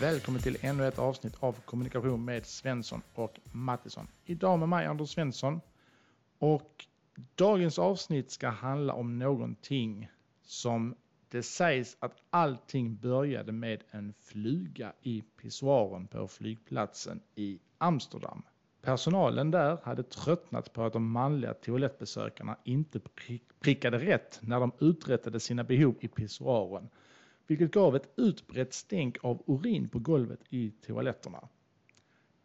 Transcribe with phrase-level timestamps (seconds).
[0.00, 4.08] Välkommen till ännu ett avsnitt av kommunikation med Svensson och Mattisson.
[4.24, 5.60] Idag med mig Anders Svensson.
[6.38, 6.86] Och
[7.34, 10.08] dagens avsnitt ska handla om någonting
[10.42, 10.94] som
[11.28, 18.42] det sägs att allting började med en fluga i pissoaren på flygplatsen i Amsterdam.
[18.82, 23.00] Personalen där hade tröttnat på att de manliga toalettbesökarna inte
[23.60, 26.88] prickade rätt när de uträttade sina behov i pissoaren
[27.48, 31.48] vilket gav ett utbrett stänk av urin på golvet i toaletterna.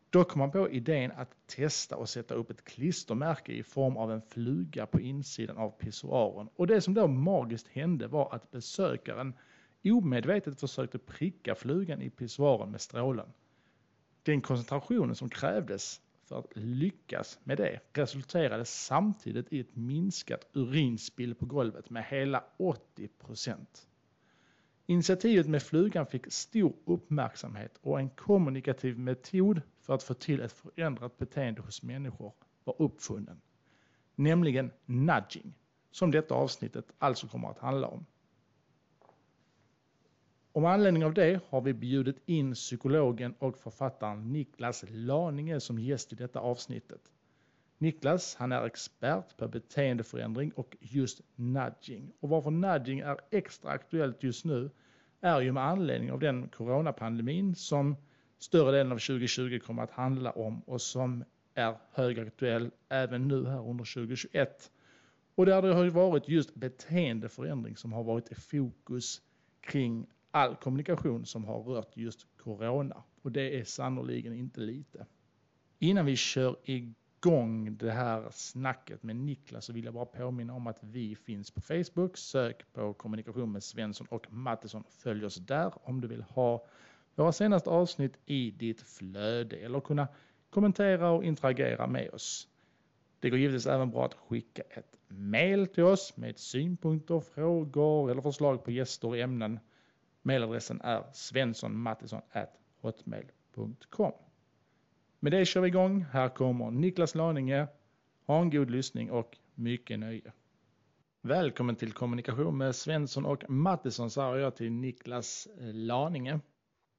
[0.09, 4.11] Då kom man på idén att testa och sätta upp ett klistermärke i form av
[4.11, 9.33] en fluga på insidan av pissoaren och det som då magiskt hände var att besökaren
[9.83, 13.27] omedvetet försökte pricka flugan i pissoaren med strålen.
[14.23, 21.35] Den koncentrationen som krävdes för att lyckas med det resulterade samtidigt i ett minskat urinspill
[21.35, 23.87] på golvet med hela 80 procent.
[24.85, 30.51] Initiativet med flugan fick stor uppmärksamhet och en kommunikativ metod för att få till ett
[30.51, 33.41] förändrat beteende hos människor var uppfunnen.
[34.15, 35.53] Nämligen nudging,
[35.91, 38.05] som detta avsnittet alltså kommer att handla om.
[40.51, 46.13] Om anledning av det har vi bjudit in psykologen och författaren Niklas Laninge som gäst
[46.13, 47.11] i detta avsnittet.
[47.83, 52.11] Niklas, han är expert på beteendeförändring och just nudging.
[52.19, 54.69] Och varför nudging är extra aktuellt just nu
[55.21, 57.95] är ju med anledning av den coronapandemin som
[58.39, 63.69] större delen av 2020 kommer att handla om och som är högaktuell även nu här
[63.69, 64.71] under 2021.
[65.35, 69.21] Och där det har varit just beteendeförändring som har varit i fokus
[69.61, 73.03] kring all kommunikation som har rört just corona.
[73.21, 75.05] Och det är sannoliken inte lite.
[75.79, 76.95] Innan vi kör igång
[77.69, 81.61] det här snacket med Niklas så vill jag bara påminna om att vi finns på
[81.61, 82.17] Facebook.
[82.17, 84.83] Sök på kommunikation med Svensson och Mattisson.
[84.89, 86.65] Följ oss där om du vill ha
[87.15, 90.07] våra senaste avsnitt i ditt flöde eller kunna
[90.49, 92.47] kommentera och interagera med oss.
[93.19, 98.21] Det går givetvis även bra att skicka ett mail till oss med synpunkter, frågor eller
[98.21, 99.59] förslag på gäster och ämnen.
[100.21, 104.13] Mailadressen är svenssonmattisson.hotmail.com.
[105.23, 106.05] Med det kör vi igång.
[106.11, 107.67] Här kommer Niklas Laninge.
[108.25, 110.33] Ha en god lyssning och mycket nöje.
[111.21, 116.39] Välkommen till kommunikation med Svensson och Mattisson säger jag till Niklas eh, Laninge.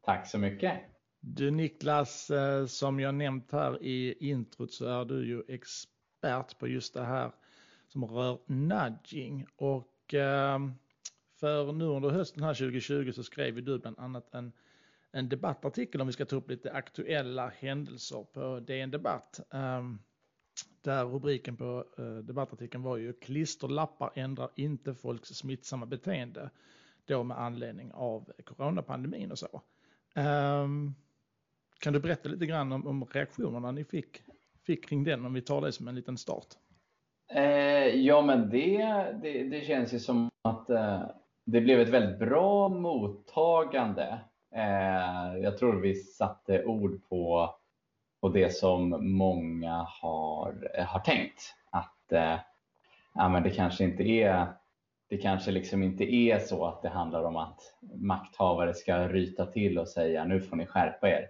[0.05, 0.81] Tack så mycket.
[1.21, 6.69] Du Niklas, eh, som jag nämnt här i introt så är du ju expert på
[6.69, 7.33] just det här
[7.89, 10.59] som rör nudging och eh,
[11.41, 14.53] för nu under hösten här 2020 så skrev du bland annat en
[15.15, 19.41] en debattartikel om vi ska ta upp lite aktuella händelser på DN Debatt.
[19.51, 19.99] Ehm,
[20.83, 26.51] där rubriken på eh, debattartikeln var ju klisterlappar ändrar inte folks smittsamma beteende.
[27.05, 29.63] Då med anledning av coronapandemin och så.
[30.15, 30.95] Ehm,
[31.81, 34.23] kan du berätta lite grann om, om, reaktionerna ni fick,
[34.67, 36.47] fick kring den om vi tar det som en liten start?
[37.31, 38.79] Eh, ja men det,
[39.23, 41.03] det, det, känns ju som att eh,
[41.45, 44.21] det blev ett väldigt bra mottagande
[44.55, 47.51] Eh, jag tror vi satte ord på,
[48.21, 51.55] på det som många har, eh, har tänkt.
[51.71, 52.39] Att eh,
[53.15, 54.47] ja, men det kanske inte är
[55.09, 57.61] det kanske liksom inte är så att det handlar om att
[57.95, 61.29] makthavare ska ryta till och säga nu får ni skärpa er.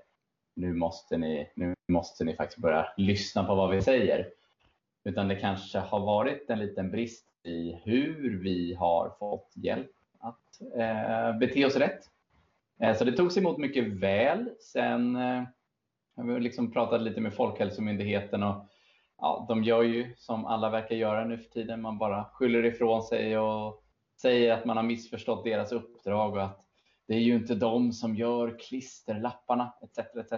[0.57, 4.29] Nu måste ni, nu måste ni faktiskt börja lyssna på vad vi säger.
[5.05, 10.61] Utan det kanske har varit en liten brist i hur vi har fått hjälp att
[10.77, 12.11] eh, bete oss rätt.
[12.81, 14.51] Eh, så det togs emot mycket väl.
[14.61, 15.43] Sen eh,
[16.17, 18.69] har vi liksom pratat lite med Folkhälsomyndigheten och
[19.19, 21.83] ja, de gör ju som alla verkar göra nu för tiden.
[21.83, 23.85] Man bara skyller ifrån sig och
[24.21, 26.61] säger att man har missförstått deras uppdrag och att
[27.07, 29.99] det är ju inte de som gör klisterlapparna etc.
[29.99, 30.33] etc.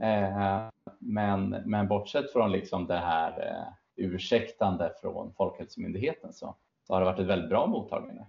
[0.00, 3.64] Eh, men, men bortsett från liksom det här
[3.96, 6.56] ursäktande från Folkhälsomyndigheten så,
[6.86, 8.26] så har det varit ett väldigt bra mottagande.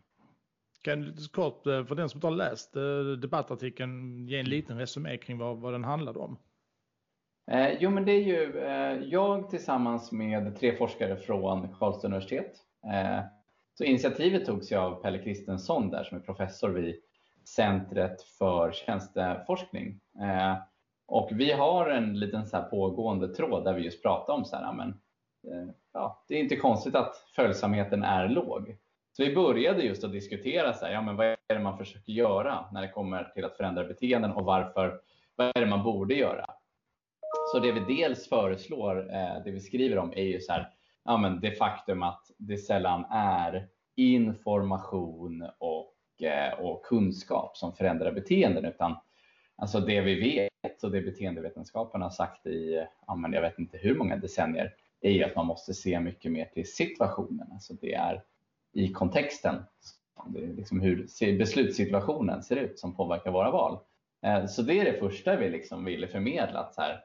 [0.83, 4.49] Kan du lite kort, eh, för den som inte har läst eh, debattartikeln, ge en
[4.49, 6.37] liten resumé kring vad, vad den handlade om?
[7.51, 12.51] Eh, jo, men det är ju eh, jag tillsammans med tre forskare från Karlstad universitet.
[12.93, 13.19] Eh,
[13.77, 16.95] så initiativet togs ju av Pelle Kristensson där som är professor vid
[17.55, 19.99] Centret för tjänsteforskning.
[20.21, 20.57] Eh,
[21.05, 24.73] och vi har en liten så pågående tråd där vi just pratar om så här,
[24.73, 24.89] men,
[25.47, 28.77] eh, ja, det är inte konstigt att följsamheten är låg.
[29.17, 32.13] Så vi började just att diskutera så här, ja, men vad är det man försöker
[32.13, 35.01] göra när det kommer till att förändra beteenden och varför,
[35.35, 36.45] vad är det man borde göra?
[37.51, 40.69] Så det vi dels föreslår, eh, det vi skriver om är ju så här,
[41.05, 48.11] ja, men det faktum att det sällan är information och, eh, och kunskap som förändrar
[48.11, 48.95] beteenden utan
[49.55, 53.77] Alltså det vi vet och det beteendevetenskapen har sagt i, ja, men jag vet inte
[53.77, 57.47] hur många decennier, är ju att man måste se mycket mer till situationen.
[57.51, 58.23] Alltså det är
[58.73, 59.55] i kontexten,
[60.33, 63.79] liksom hur beslutssituationen ser ut som påverkar våra val.
[64.21, 66.59] Eh, så det är det första vi liksom ville förmedla.
[66.59, 67.03] Att så här,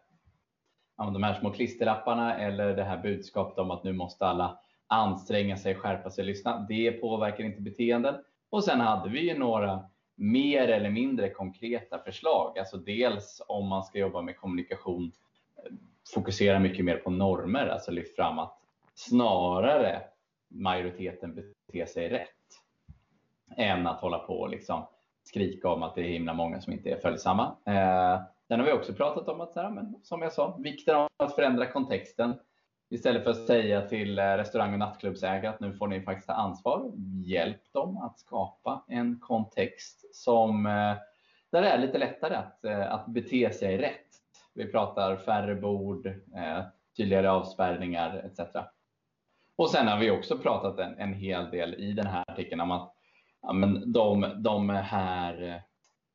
[0.96, 5.74] de här små klisterlapparna eller det här budskapet om att nu måste alla anstränga sig,
[5.74, 6.66] skärpa sig, lyssna.
[6.68, 8.14] Det påverkar inte beteenden.
[8.50, 9.84] Och sen hade vi ju några
[10.14, 12.58] mer eller mindre konkreta förslag.
[12.58, 15.12] Alltså dels om man ska jobba med kommunikation,
[15.56, 15.72] eh,
[16.14, 18.58] fokusera mycket mer på normer, alltså lyft fram att
[18.94, 20.02] snarare
[20.48, 22.28] majoriteten beter sig rätt
[23.56, 24.86] än att hålla på och liksom
[25.22, 27.56] skrika om att det är himla många som inte är följsamma.
[27.66, 31.34] Eh, sen har vi också pratat om att, men, som jag sa, vikten av att
[31.34, 32.34] förändra kontexten.
[32.90, 36.34] Istället för att säga till eh, restaurang och nattklubbsägare att nu får ni faktiskt ta
[36.34, 36.92] ansvar.
[37.24, 40.96] Hjälp dem att skapa en kontext som, eh,
[41.50, 44.06] där det är lite lättare att, eh, att bete sig rätt.
[44.54, 46.62] Vi pratar färre bord, eh,
[46.96, 48.56] tydligare avspärrningar etc.
[49.58, 52.70] Och sen har vi också pratat en, en hel del i den här artikeln om
[52.70, 52.94] att
[53.42, 55.62] ja, men de, de här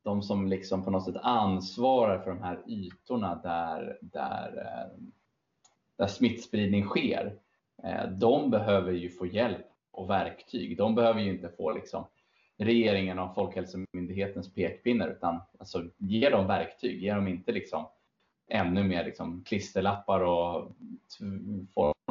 [0.03, 5.13] de som liksom på något sätt ansvarar för de här ytorna där, där eh,
[5.97, 7.39] där smittspridning sker,
[7.83, 10.77] eh, de behöver ju få hjälp och verktyg.
[10.77, 12.05] De behöver ju inte få liksom
[12.57, 17.01] regeringen och Folkhälsomyndighetens pekpinnar utan alltså, ge dem verktyg.
[17.01, 17.85] Ge dem inte liksom
[18.49, 20.71] ännu mer liksom klisterlappar och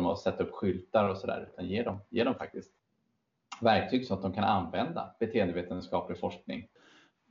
[0.02, 2.72] dem att sätta upp skyltar och sådär utan ge dem, ge dem faktiskt
[3.60, 6.68] verktyg så att de kan använda beteendevetenskaplig forskning.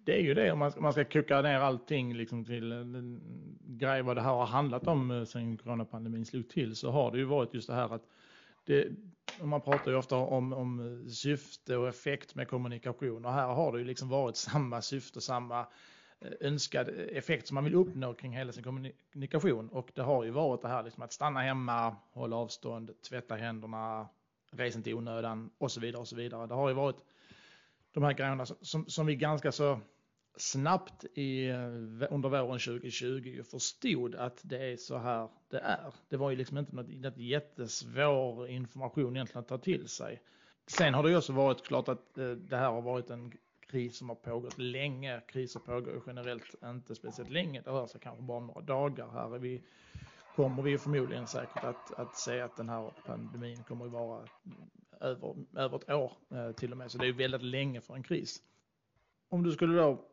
[0.06, 3.22] Det är ju det om man, man ska koka ner allting liksom till eh, en
[3.60, 7.18] grej vad det här har handlat om eh, sen coronapandemin slog till så har det
[7.18, 8.04] ju varit just det här att
[8.66, 8.88] det,
[9.42, 13.72] man pratar ju ofta om, om eh, syfte och effekt med kommunikation och här har
[13.72, 15.68] det ju liksom varit samma syfte, samma
[16.22, 20.32] Eh, önskad effekt som man vill uppnå kring hela sin kommunikation och det har ju
[20.32, 24.10] varit det här liksom att stanna hemma, hålla avstånd, tvätta händerna,
[24.52, 26.48] resa inte i onödan och så vidare och så vidare.
[26.48, 27.04] Det har ju varit
[27.92, 29.80] de här grejerna som, som vi ganska så
[30.36, 35.94] snabbt i, eh, under våren 2020 förstod att det är så här det är.
[36.10, 40.22] Det var ju liksom inte något, något jättesvår information egentligen att ta till sig.
[40.68, 43.32] Sen har det ju också varit klart att eh, det här har varit en
[43.72, 45.22] kris som har pågått länge.
[45.28, 47.62] Kriser pågår generellt inte speciellt länge.
[47.62, 49.10] Det rör sig kanske bara om några dagar.
[49.10, 49.62] Här är vi,
[50.36, 54.28] kommer vi förmodligen säkert att, att se att den här pandemin kommer att vara
[55.02, 56.92] över, över ett år eh, till och med.
[56.92, 58.42] Så det är väldigt länge för en kris.
[59.30, 60.06] Om du skulle då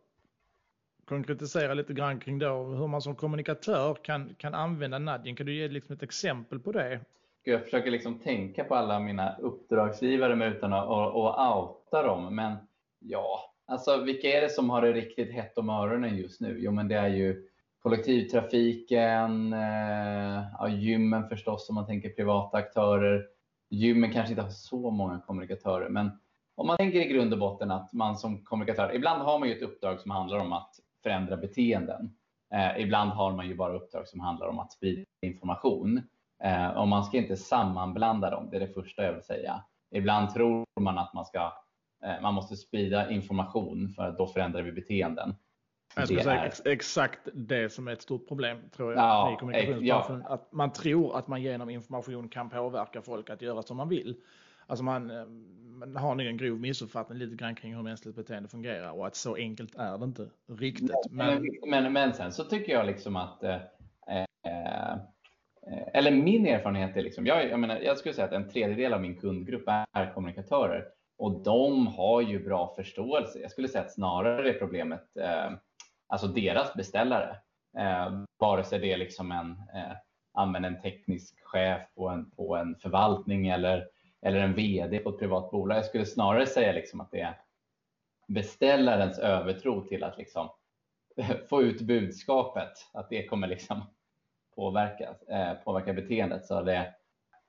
[1.04, 5.36] konkretisera lite grann kring då hur man som kommunikatör kan, kan använda nudging.
[5.36, 7.00] Kan du ge liksom ett exempel på det?
[7.42, 12.34] Jag försöker liksom tänka på alla mina uppdragsgivare utan att och, outa dem.
[12.34, 12.56] Men
[12.98, 16.58] ja, alltså vilka är det som har det riktigt hett om öronen just nu?
[16.60, 17.48] Jo, men det är ju
[17.82, 23.26] kollektivtrafiken, eh, ja, gymmen förstås om man tänker privata aktörer.
[23.70, 26.10] Gymmen kanske inte har så många kommunikatörer, men
[26.54, 29.54] om man tänker i grund och botten att man som kommunikatör, ibland har man ju
[29.54, 30.70] ett uppdrag som handlar om att
[31.02, 32.14] förändra beteenden.
[32.54, 36.02] Eh, ibland har man ju bara uppdrag som handlar om att sprida information.
[36.44, 39.64] Eh, och man ska inte sammanblanda dem, det är det första jag vill säga.
[39.94, 41.52] Ibland tror man att man, ska,
[42.22, 45.34] man måste sprida information för att då förändrar vi beteenden.
[45.96, 50.24] Jag skulle säga exakt det som är ett stort problem tror jag ja, i kommunikationsbranschen.
[50.28, 50.34] Ja.
[50.34, 54.16] Att man tror att man genom information kan påverka folk att göra som man vill.
[54.66, 55.26] Alltså man, eh,
[55.68, 59.14] man har nog en grov missuppfattning lite grann kring hur mänskligt beteende fungerar och att
[59.14, 60.28] så enkelt är det inte
[60.58, 60.90] riktigt.
[61.10, 64.98] Men, men, men, men sen så tycker jag liksom att eh, eh,
[65.94, 69.00] eller min erfarenhet är liksom, jag, jag, menar, jag skulle säga att en tredjedel av
[69.00, 70.84] min kundgrupp är kommunikatörer
[71.18, 73.38] och de har ju bra förståelse.
[73.38, 75.50] Jag skulle säga att snarare är problemet eh,
[76.06, 77.36] alltså deras beställare.
[77.78, 82.74] Eh, vare sig det är liksom en, eh, en teknisk chef på en, på en
[82.74, 83.88] förvaltning eller
[84.22, 85.78] eller en VD på ett privat bolag.
[85.78, 87.40] Jag skulle snarare säga liksom att det är
[88.28, 90.48] beställarens övertro till att liksom
[91.48, 93.82] få ut budskapet, att det kommer liksom
[94.54, 96.46] påverka, eh, påverka beteendet.
[96.46, 96.94] Så det,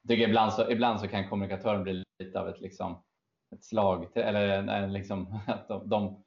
[0.07, 3.03] tycker ibland, så, ibland så kan kommunikatören bli lite av ett, liksom,
[3.51, 6.23] ett slag, eller liksom, att de, de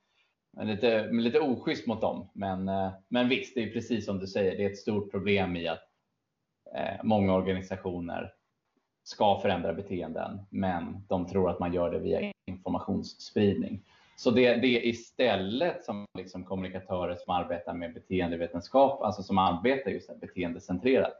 [0.61, 2.29] lite, lite oschysst mot dem.
[2.33, 5.57] Men, eh, men visst, det är precis som du säger, det är ett stort problem
[5.57, 5.83] i att
[6.75, 8.33] eh, många organisationer
[9.05, 13.85] ska förändra beteenden, men de tror att man gör det via informationsspridning.
[14.17, 19.91] Så det, det är istället som liksom kommunikatörer som arbetar med beteendevetenskap, alltså som arbetar
[19.91, 21.12] just beteendecentrerat,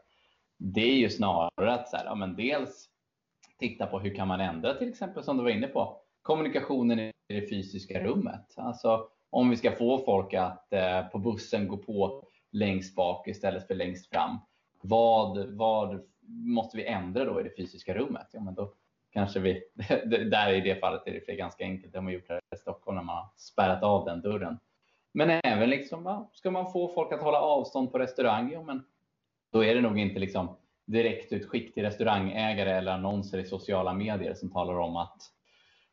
[0.57, 2.89] det är ju snarare att så här, ja, men dels
[3.63, 7.13] titta på hur kan man ändra till exempel som du var inne på, kommunikationen i
[7.27, 8.53] det fysiska rummet.
[8.57, 13.67] Alltså om vi ska få folk att eh, på bussen gå på längst bak istället
[13.67, 14.37] för längst fram.
[14.81, 18.27] Vad, vad måste vi ändra då i det fysiska rummet?
[18.31, 18.73] Ja, men då
[19.11, 19.63] kanske vi,
[20.31, 21.93] där i det fallet är det ganska enkelt.
[21.93, 24.59] Det har man gjort här i Stockholm när man har spärrat av den dörren.
[25.11, 28.51] Men även liksom, ska man få folk att hålla avstånd på restaurang?
[28.51, 28.83] Ja, men
[29.51, 34.51] då är det nog inte liksom direktutskick till restaurangägare eller annonser i sociala medier som
[34.51, 35.17] talar om att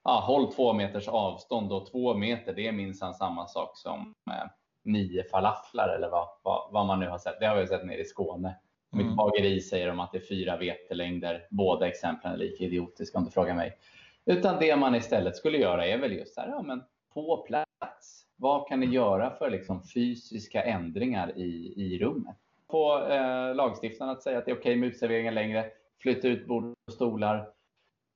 [0.05, 4.51] ja, håll två meters avstånd och två meter, det är minsann samma sak som eh,
[4.85, 7.41] nio falaflar eller vad, vad, vad, man nu har sett.
[7.41, 8.57] Det har vi sett nere i Skåne.
[8.93, 9.07] Mm.
[9.07, 11.47] Mitt bageri säger de att det är fyra vetelängder.
[11.51, 13.79] Båda exemplen är lika idiotiska om du frågar mig.
[14.25, 16.83] Utan det man istället skulle göra är väl just så här, ja, men
[17.15, 18.27] på plats.
[18.37, 22.37] Vad kan ni göra för liksom fysiska ändringar i, i rummet?
[22.71, 25.67] Få eh, lagstiftaren att säga att det är okej okay med utserveringar längre,
[26.03, 27.49] flytta ut bord och stolar,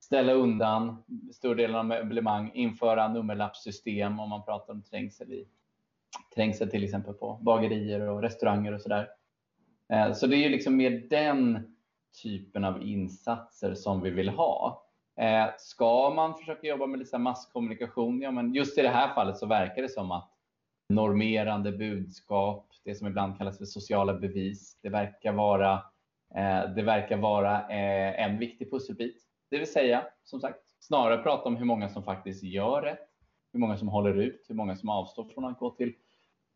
[0.00, 5.48] ställa undan större delen av möblemang, införa nummerlappssystem om man pratar om trängsel i
[6.34, 9.08] trängsel till exempel på bagerier och restauranger och sådär.
[9.92, 11.74] Eh, så det är ju liksom mer den
[12.22, 14.84] typen av insatser som vi vill ha.
[15.16, 18.20] Eh, ska man försöka jobba med lite masskommunikation?
[18.20, 20.30] Ja, men just i det här fallet så verkar det som att
[20.88, 25.72] normerande budskap, det som ibland kallas för sociala bevis, det verkar vara,
[26.34, 29.22] eh, det verkar vara eh, en viktig pusselbit.
[29.50, 33.08] Det vill säga, som sagt, snarare prata om hur många som faktiskt gör rätt,
[33.52, 35.92] hur många som håller ut, hur många som avstår från att gå till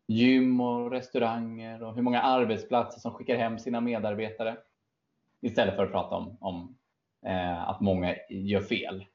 [0.07, 4.57] gym och restauranger och hur många arbetsplatser som skickar hem sina medarbetare.
[5.41, 6.77] Istället för att prata om, om
[7.25, 9.05] eh, att många gör fel.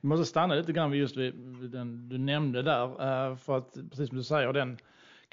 [0.00, 2.84] Vi måste stanna lite grann vid just vid den du nämnde där.
[2.84, 4.78] Eh, för att precis som du säger, den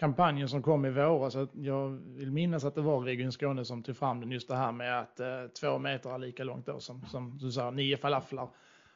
[0.02, 3.98] kampanjen som kom i våras, jag vill minnas att det var Region Skåne som tog
[3.98, 7.06] fram den, just det här med att eh, två meter är lika långt då som,
[7.06, 8.48] som du sa, nio falaflar.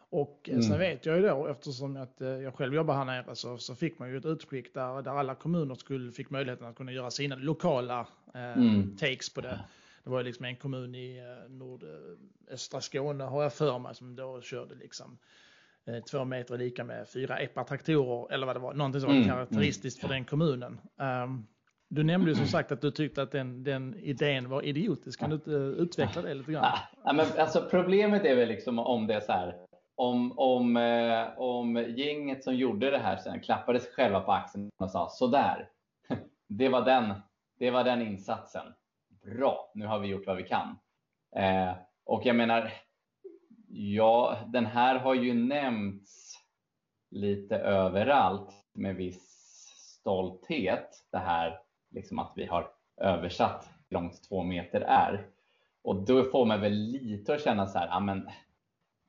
[0.10, 0.62] Och mm.
[0.62, 3.76] sen vet jag ju då, eftersom att eh, jag själv jobbar här nere, så, så
[3.76, 7.12] fick man ju ett utskick där, där alla kommuner skulle, fick möjligheten att kunna göra
[7.12, 8.98] sina lokala eh, mm.
[8.98, 9.60] takes på det.
[10.04, 14.16] Det var ju liksom en kommun i eh, nordöstra Skåne har jag för mig som
[14.16, 15.18] då körde liksom eh,
[16.12, 19.30] två meter lika med fyra epatraktorer eller vad det var, någonting som var mm.
[19.30, 20.80] karaktäristiskt för den kommunen.
[21.24, 21.48] Um,
[21.90, 25.20] du nämnde ju som sagt att du tyckte att den, den idén var idiotisk.
[25.20, 26.66] Kan du utveckla det lite grann?
[27.04, 29.56] Ja, men alltså problemet är väl liksom om det är så här
[29.96, 34.70] om, om, eh, om gänget som gjorde det här sen klappade sig själva på axeln
[34.78, 35.70] och sa sådär.
[36.48, 37.14] Det var den,
[37.60, 38.66] det var den insatsen.
[39.24, 40.78] Bra, nu har vi gjort vad vi kan.
[41.36, 41.74] Eh,
[42.06, 42.72] och jag menar,
[43.78, 46.40] ja, den här har ju nämnts
[47.12, 49.22] lite överallt med viss
[49.78, 50.90] stolthet.
[51.12, 55.28] Det här liksom att vi har översatt hur långt två meter är.
[55.82, 58.30] Och då får man väl lite att känna så här, ja, men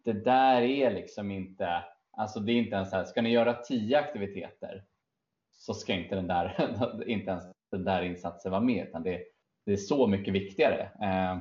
[0.04, 3.54] det där är liksom inte, alltså det är inte ens så här, ska ni göra
[3.54, 4.84] tio aktiviteter
[5.52, 6.74] så ska inte den där,
[7.06, 9.22] inte ens den där insatsen vara med, utan det,
[9.64, 10.90] det är så mycket viktigare.
[11.02, 11.38] Eh,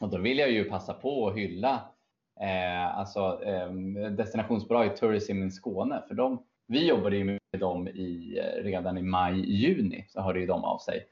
[0.00, 1.90] och då vill jag ju passa på att hylla
[2.40, 3.70] eh, alltså, eh,
[4.10, 9.02] destinationsbolaget Tourism in Skåne, för de, vi jobbade ju med dem i, eh, redan i
[9.02, 11.06] maj, juni, så hörde ju de av sig.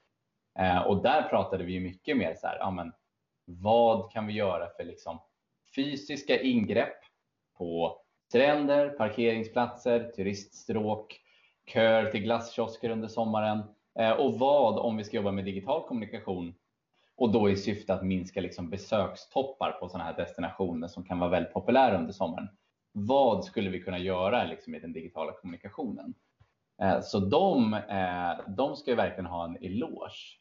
[0.58, 2.92] Eh, och där pratade vi ju mycket mer så här, ja, men,
[3.44, 5.18] vad kan vi göra för liksom,
[5.76, 6.98] fysiska ingrepp
[7.58, 11.20] på stränder, parkeringsplatser, turiststråk,
[11.66, 13.62] köer till glasskiosker under sommaren
[13.98, 16.54] eh, och vad om vi ska jobba med digital kommunikation
[17.18, 21.30] och då i syfte att minska liksom besökstoppar på sådana här destinationer som kan vara
[21.30, 22.48] väldigt populära under sommaren.
[22.92, 26.14] Vad skulle vi kunna göra liksom i den digitala kommunikationen?
[26.82, 30.38] Eh, så de, eh, de ska ju verkligen ha en eloge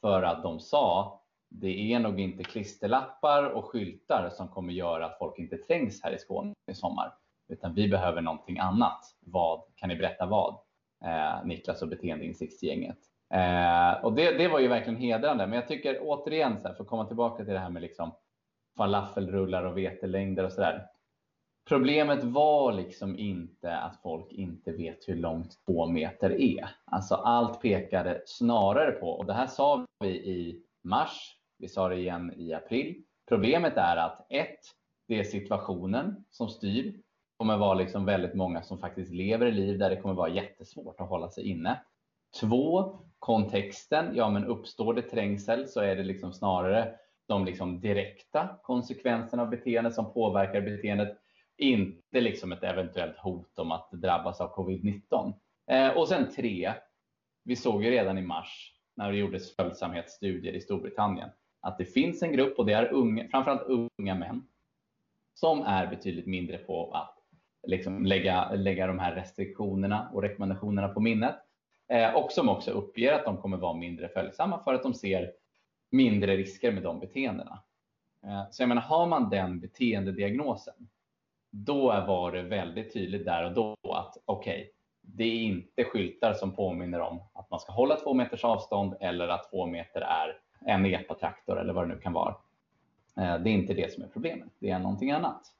[0.00, 1.14] för att de sa
[1.50, 6.12] det är nog inte klisterlappar och skyltar som kommer göra att folk inte trängs här
[6.12, 7.14] i Skåne i sommar,
[7.48, 9.00] utan vi behöver någonting annat.
[9.20, 9.62] Vad?
[9.76, 10.54] Kan ni berätta vad?
[11.04, 12.98] Eh, Niklas och beteendeinsiktsgänget.
[13.34, 16.82] Eh, och det, det var ju verkligen hedrande, men jag tycker återigen, så här, för
[16.82, 18.14] att komma tillbaka till det här med liksom
[18.76, 20.86] falafelrullar och vetelängder och sådär.
[21.68, 26.70] Problemet var liksom inte att folk inte vet hur långt två meter är.
[26.84, 31.96] Alltså allt pekade snarare på, och det här sa vi i mars vi sa det
[31.96, 33.02] igen i april.
[33.28, 34.58] Problemet är att ett,
[35.08, 36.84] det är situationen som styr.
[36.92, 37.00] Det
[37.36, 41.00] kommer vara liksom väldigt många som faktiskt lever i liv där det kommer vara jättesvårt
[41.00, 41.80] att hålla sig inne.
[42.40, 44.16] Två, kontexten.
[44.16, 46.94] Ja, men uppstår det trängsel så är det liksom snarare
[47.28, 51.18] de liksom direkta konsekvenserna av beteendet som påverkar beteendet.
[51.56, 55.32] Inte liksom ett eventuellt hot om att drabbas av covid-19.
[55.70, 56.72] Eh, och sen tre,
[57.44, 62.22] vi såg ju redan i mars när det gjordes följsamhetsstudier i Storbritannien att det finns
[62.22, 63.66] en grupp, och det är unga, framförallt
[63.98, 64.46] unga män,
[65.34, 67.18] som är betydligt mindre på att
[67.66, 71.36] liksom lägga, lägga de här restriktionerna och rekommendationerna på minnet.
[71.88, 75.32] Eh, och som också uppger att de kommer vara mindre följsamma för att de ser
[75.90, 77.62] mindre risker med de beteendena.
[78.24, 80.88] Eh, så jag menar, har man den beteendediagnosen,
[81.50, 86.32] då var det väldigt tydligt där och då att okej, okay, det är inte skyltar
[86.34, 90.38] som påminner om att man ska hålla två meters avstånd eller att två meter är
[90.66, 92.34] en epatraktor eller vad det nu kan vara.
[93.16, 95.54] Eh, det är inte det som är problemet, det är någonting annat.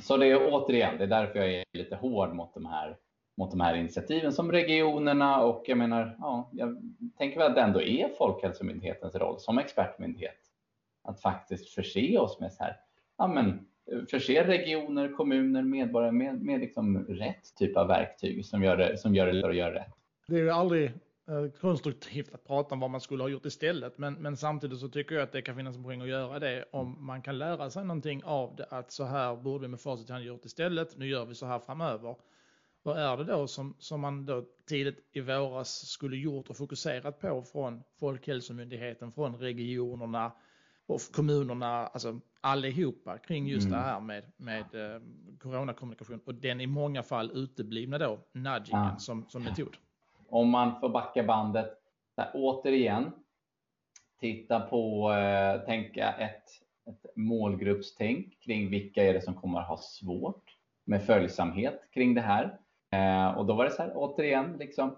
[0.00, 2.96] Så det är återigen, det är därför jag är lite hård mot de här,
[3.36, 7.60] mot de här initiativen som regionerna och jag menar, ja, jag tänker väl att det
[7.60, 10.38] ändå är Folkhälsomyndighetens roll som expertmyndighet
[11.02, 12.76] att faktiskt förse oss med så här,
[13.18, 13.66] ja men
[14.10, 19.14] förse regioner, kommuner, medborgare med, med liksom rätt typ av verktyg som gör det, som
[19.14, 19.92] gör det lättare att göra rätt.
[20.28, 20.84] Det är ju aldrig
[21.28, 24.88] eh, konstruktivt att prata om vad man skulle ha gjort istället, men, men samtidigt så
[24.88, 27.70] tycker jag att det kan finnas en poäng att göra det om man kan lära
[27.70, 30.98] sig någonting av det, att så här borde vi med facit i hand gjort istället,
[30.98, 32.16] nu gör vi så här framöver.
[32.82, 37.20] Vad är det då som, som man då tidigt i våras skulle gjort och fokuserat
[37.20, 40.32] på från Folkhälsomyndigheten, från regionerna,
[40.86, 43.78] och kommunerna, alltså allihopa kring just mm.
[43.78, 45.00] det här med, med eh,
[45.38, 48.96] coronakommunikation och den i många fall uteblivna då, nudgingen ja.
[48.98, 49.76] som, som metod.
[50.28, 51.70] Om man får backa bandet,
[52.14, 53.12] där, återigen,
[54.20, 56.44] titta på, eh, tänka ett,
[56.86, 62.20] ett målgruppstänk kring vilka är det som kommer att ha svårt med följsamhet kring det
[62.20, 62.58] här.
[62.92, 64.96] Eh, och då var det så här, återigen, liksom,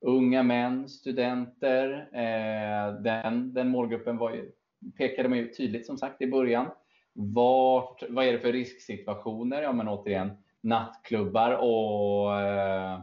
[0.00, 4.52] unga män, studenter, eh, den, den målgruppen var ju
[4.98, 6.70] pekade man ju tydligt som sagt i början.
[7.12, 9.62] Vart, vad är det för risksituationer?
[9.62, 13.00] Ja, men återigen nattklubbar och eh,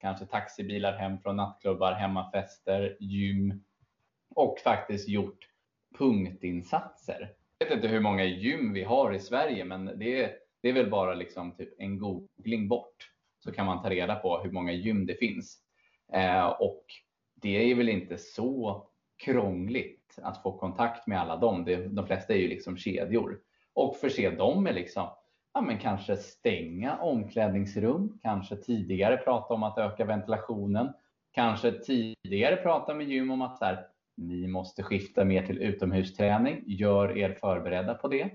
[0.00, 3.64] kanske taxibilar hem från nattklubbar, hemmafester, gym
[4.34, 5.48] och faktiskt gjort
[5.98, 7.32] punktinsatser.
[7.58, 10.72] Jag vet inte hur många gym vi har i Sverige, men det är, det är
[10.72, 13.10] väl bara liksom typ en googling bort
[13.46, 15.58] så kan man ta reda på hur många gym det finns.
[16.12, 16.84] Eh, och
[17.34, 18.86] det är väl inte så
[19.24, 21.64] krångligt att få kontakt med alla dem.
[21.90, 23.38] De flesta är ju liksom kedjor
[23.74, 25.08] och förse dem med liksom,
[25.54, 30.92] ja, men kanske stänga omklädningsrum, kanske tidigare prata om att öka ventilationen,
[31.32, 36.64] kanske tidigare prata med gym om att så här, ni måste skifta mer till utomhusträning.
[36.66, 38.30] Gör er förberedda på det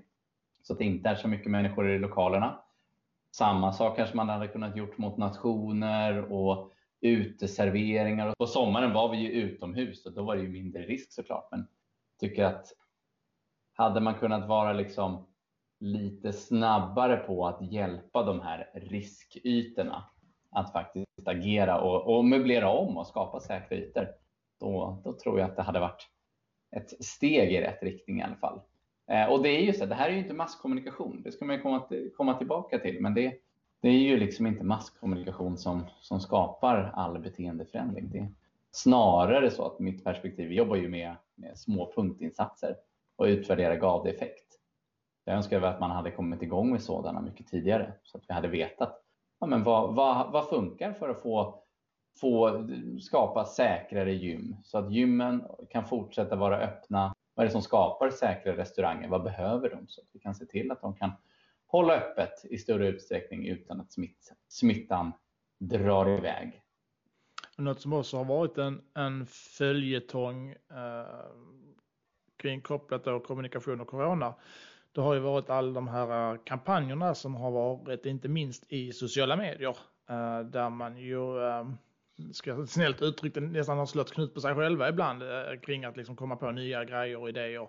[0.63, 2.59] så att det inte är så mycket människor i lokalerna.
[3.31, 8.33] Samma sak kanske man hade kunnat gjort mot nationer och uteserveringar.
[8.37, 11.47] På sommaren var vi ju utomhus och då var det ju mindre risk såklart.
[11.51, 12.73] Men jag tycker att
[13.73, 15.27] hade man kunnat vara liksom
[15.79, 20.03] lite snabbare på att hjälpa de här riskytorna
[20.51, 24.07] att faktiskt agera och, och möblera om och skapa säkra ytor,
[24.59, 26.07] då, då tror jag att det hade varit
[26.75, 28.61] ett steg i rätt riktning i alla fall.
[29.11, 31.61] Eh, och det är ju så, det här är ju inte masskommunikation, det ska man
[31.61, 33.33] komma, komma tillbaka till, men det,
[33.81, 38.09] det är ju liksom inte masskommunikation som, som skapar all beteendeförändring.
[38.11, 38.31] Det är
[38.71, 42.75] snarare så att mitt perspektiv, vi jobbar ju med, med små punktinsatser
[43.15, 44.45] och utvärderar gav det effekt.
[45.25, 48.47] Jag önskar att man hade kommit igång med sådana mycket tidigare så att vi hade
[48.47, 49.01] vetat
[49.41, 51.63] ja, men vad, vad, vad funkar för att få,
[52.21, 52.67] få
[53.01, 57.13] skapa säkrare gym så att gymmen kan fortsätta vara öppna.
[57.33, 59.07] Vad är det som skapar säkra restauranger?
[59.07, 61.11] Vad behöver de så att vi kan se till att de kan
[61.65, 65.11] hålla öppet i större utsträckning utan att smitt, smittan
[65.59, 66.61] drar iväg.
[67.57, 71.05] Något som också har varit en, en följetong eh,
[72.37, 74.33] kring kopplat till kommunikation och corona.
[74.91, 78.91] Det har ju varit alla de här eh, kampanjerna som har varit, inte minst i
[78.91, 79.77] sociala medier,
[80.09, 81.69] eh, där man ju eh,
[82.33, 86.15] ska snällt uttryckt nästan har slått knut på sig själva ibland eh, kring att liksom
[86.15, 87.67] komma på nya grejer och idéer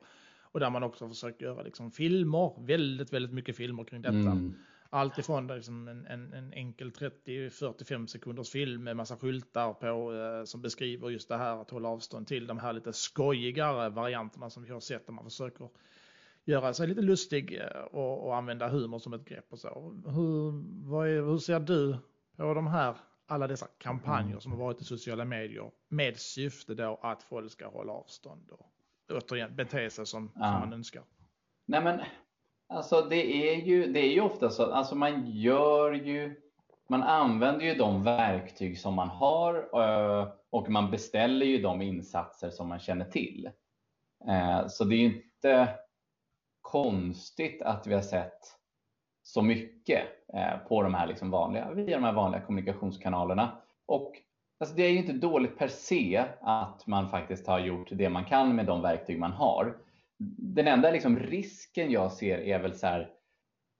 [0.52, 4.16] och där man också försökt göra liksom filmer, väldigt, väldigt mycket filmer kring detta.
[4.16, 4.54] Mm.
[4.90, 10.44] Allt ifrån liksom en, en, en enkel 30-45 sekunders film med massa skyltar på eh,
[10.44, 14.64] som beskriver just det här att hålla avstånd till de här lite skojigare varianterna som
[14.64, 15.68] vi har sett där man försöker
[16.44, 20.00] göra sig lite lustig eh, och, och använda humor som ett grepp och så.
[20.06, 21.96] Hur, är, hur ser du
[22.36, 24.40] på de här alla dessa kampanjer mm.
[24.40, 28.66] som har varit i sociala medier med syfte då att folk ska hålla avstånd och
[29.10, 30.40] återigen bete sig som, ja.
[30.40, 31.02] som man önskar.
[31.66, 32.00] Nej men
[32.68, 36.40] alltså det är ju, det är ju ofta så att alltså man gör ju,
[36.88, 42.50] man använder ju de verktyg som man har eh, och man beställer ju de insatser
[42.50, 43.50] som man känner till.
[44.28, 45.78] Eh, så det är ju inte
[46.60, 48.40] konstigt att vi har sett
[49.22, 53.58] så mycket mycket eh, på de här liksom vanliga, via de här vanliga kommunikationskanalerna.
[53.86, 54.12] Och
[54.60, 58.24] Alltså det är ju inte dåligt per se att man faktiskt har gjort det man
[58.24, 59.76] kan med de verktyg man har.
[60.38, 63.10] Den enda liksom risken jag ser är väl så här,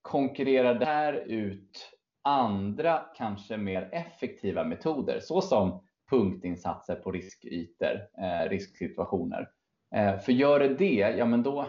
[0.02, 1.90] konkurrerar det här ut
[2.22, 9.48] andra, kanske mer effektiva metoder, såsom punktinsatser på riskytor, eh, risksituationer.
[9.94, 11.66] Eh, för gör det det, ja men då,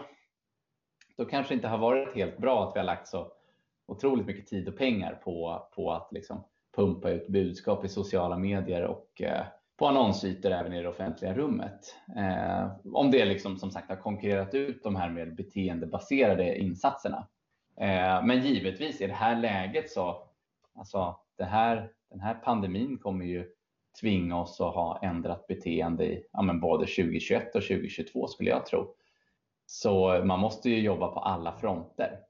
[1.16, 3.32] då kanske det inte har varit helt bra att vi har lagt så
[3.86, 6.44] otroligt mycket tid och pengar på, på att liksom
[6.76, 11.96] pumpa ut budskap i sociala medier och eh, på annonsytor även i det offentliga rummet.
[12.16, 17.28] Eh, om det liksom som sagt har konkurrerat ut de här mer beteendebaserade insatserna.
[17.80, 20.28] Eh, men givetvis i det här läget så,
[20.74, 23.50] alltså det här, den här pandemin kommer ju
[24.00, 28.66] tvinga oss att ha ändrat beteende i ja, men både 2021 och 2022 skulle jag
[28.66, 28.94] tro.
[29.66, 32.20] Så man måste ju jobba på alla fronter.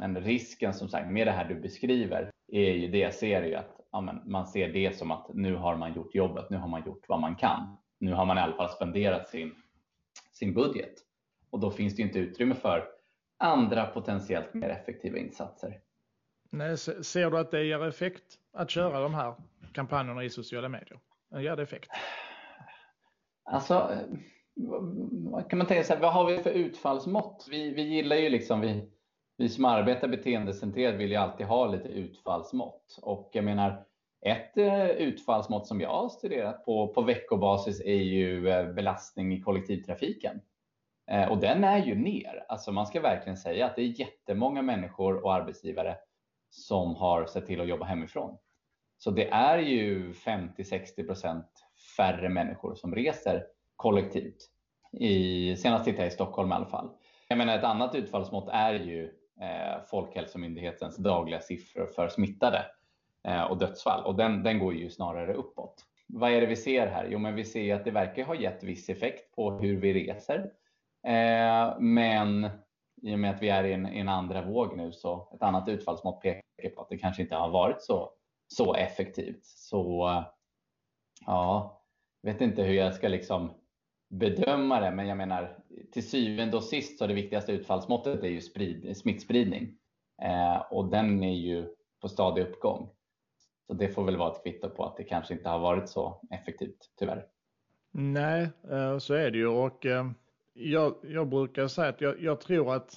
[0.00, 3.54] Men risken som sagt med det här du beskriver är ju det jag ser ju
[3.54, 6.68] att ja, men man ser det som att nu har man gjort jobbet, nu har
[6.68, 7.76] man gjort vad man kan.
[7.98, 9.54] Nu har man i alla fall spenderat sin,
[10.32, 10.94] sin budget
[11.50, 12.84] och då finns det inte utrymme för
[13.38, 15.80] andra potentiellt mer effektiva insatser.
[16.50, 19.34] Nej, ser du att det ger effekt att köra de här
[19.72, 20.98] kampanjerna i sociala medier?
[21.38, 21.90] Ger det effekt?
[23.44, 23.98] Alltså,
[25.48, 27.46] kan man tänka sig, vad har vi för utfallsmått?
[27.50, 28.90] Vi, vi gillar ju liksom, vi,
[29.40, 32.98] vi som arbetar beteendecentrerat vill ju alltid ha lite utfallsmått.
[33.02, 33.84] Och jag menar,
[34.26, 39.40] ett eh, utfallsmått som jag har studerat på, på veckobasis är ju eh, belastning i
[39.40, 40.40] kollektivtrafiken.
[41.10, 42.44] Eh, och den är ju ner.
[42.48, 45.96] Alltså man ska verkligen säga att det är jättemånga människor och arbetsgivare
[46.50, 48.38] som har sett till att jobba hemifrån.
[48.98, 51.46] Så det är ju 50-60 procent
[51.96, 53.44] färre människor som reser
[53.76, 54.50] kollektivt.
[54.92, 56.90] I, senast tittade jag i Stockholm i alla fall.
[57.28, 62.66] Jag menar ett annat utfallsmått är ju Eh, Folkhälsomyndighetens dagliga siffror för smittade
[63.24, 65.84] eh, och dödsfall och den, den går ju snarare uppåt.
[66.06, 67.08] Vad är det vi ser här?
[67.10, 70.50] Jo, men vi ser att det verkar ha gett viss effekt på hur vi reser.
[71.06, 72.50] Eh, men
[73.02, 75.42] i och med att vi är i en, i en andra våg nu så ett
[75.42, 78.10] annat utfallsmått pekar på att det kanske inte har varit så
[78.54, 79.44] så effektivt.
[79.44, 80.24] Så
[81.26, 81.80] ja,
[82.22, 83.50] vet inte hur jag ska liksom
[84.08, 85.59] bedöma det, men jag menar
[85.92, 89.76] till syvende och sist så är det viktigaste utfallsmåttet är ju sprid, smittspridning
[90.22, 91.68] eh, och den är ju
[92.00, 92.90] på stadig uppgång.
[93.66, 96.20] Så det får väl vara ett kvitto på att det kanske inte har varit så
[96.30, 97.26] effektivt, tyvärr.
[97.92, 100.10] Nej, eh, så är det ju och eh,
[100.52, 102.94] jag, jag brukar säga att jag, jag tror att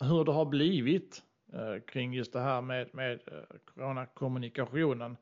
[0.00, 1.22] hur det har blivit
[1.52, 3.20] Eh, kring just det här med, med
[3.64, 5.16] coronakommunikationen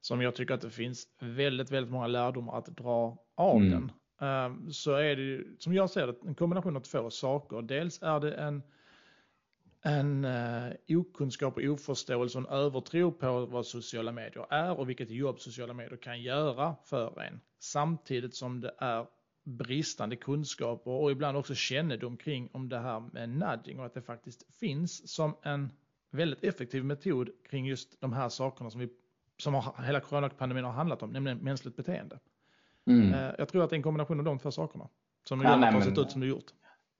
[0.00, 3.70] som jag tycker att det finns väldigt, väldigt många lärdomar att dra av mm.
[3.70, 3.92] den.
[4.20, 7.62] Ehm, så är det ju, som jag ser det, en kombination av två saker.
[7.62, 8.62] Dels är det en,
[9.82, 15.10] en uh, okunskap och oförståelse och en övertro på vad sociala medier är och vilket
[15.10, 17.40] jobb sociala medier kan göra för en.
[17.58, 19.06] Samtidigt som det är
[19.44, 24.02] bristande kunskaper och ibland också kännedom kring om det här med nudging och att det
[24.02, 25.70] faktiskt finns som en
[26.10, 28.88] väldigt effektiv metod kring just de här sakerna som, vi,
[29.36, 32.18] som har, hela coronapandemin har handlat om, nämligen mänskligt beteende.
[32.86, 33.14] Mm.
[33.14, 34.88] Eh, jag tror att det är en kombination av de två sakerna
[35.28, 36.52] som ja, gör att det har sett ut som det gjort.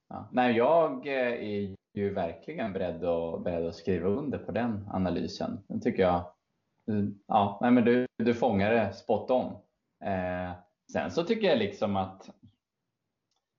[0.09, 0.29] Ja.
[0.33, 5.59] Nej, jag eh, är ju verkligen beredd att, beredd att skriva under på den analysen.
[5.69, 6.33] Den tycker jag,
[7.27, 9.53] ja, nej, men du, du fångar det spot on.
[10.05, 10.53] Eh,
[10.93, 12.31] Sen så tycker jag liksom att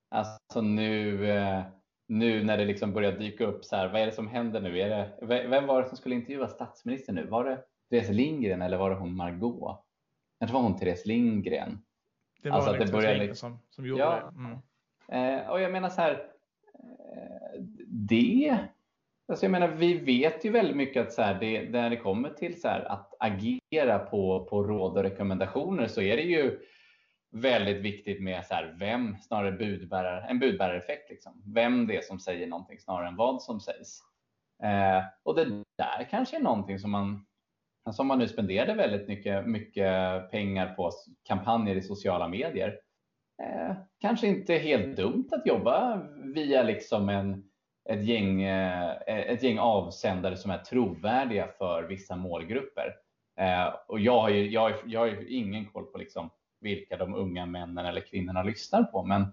[0.09, 1.63] alltså nu, eh,
[2.07, 4.79] nu när det liksom börjar dyka upp så här, vad är det som händer nu?
[4.79, 7.27] Är det, vem var det som skulle intervjua statsministern nu?
[7.27, 9.85] Var det Therese Lindgren eller var det hon Margot?
[10.39, 11.81] Jag tror det var hon Therese Lindgren.
[12.41, 14.39] Det var alltså det började liksom, som, som gjorde ja, det.
[14.39, 15.39] Mm.
[15.39, 16.11] Eh, och jag menar så här,
[16.73, 18.57] eh, det
[19.27, 22.29] Alltså jag menar, vi vet ju väldigt mycket att så här, det, när det kommer
[22.29, 26.59] till så här, att agera på, på råd och rekommendationer så är det ju
[27.31, 31.09] väldigt viktigt med så här, vem, snarare budbärare, en budbärareffekt.
[31.09, 31.43] Liksom.
[31.53, 33.99] Vem det är som säger någonting snarare än vad som sägs.
[34.63, 35.45] Eh, och det
[35.77, 37.25] där kanske är någonting som man,
[37.91, 40.91] som man nu spenderade väldigt mycket, mycket pengar på
[41.23, 42.79] kampanjer i sociala medier.
[43.43, 46.01] Eh, kanske inte helt dumt att jobba
[46.35, 47.43] via liksom en,
[47.89, 52.95] ett, gäng, eh, ett gäng avsändare som är trovärdiga för vissa målgrupper.
[53.39, 57.15] Eh, och jag har ju, jag, jag har ju ingen koll på liksom vilka de
[57.15, 59.03] unga männen eller kvinnorna lyssnar på.
[59.03, 59.25] Men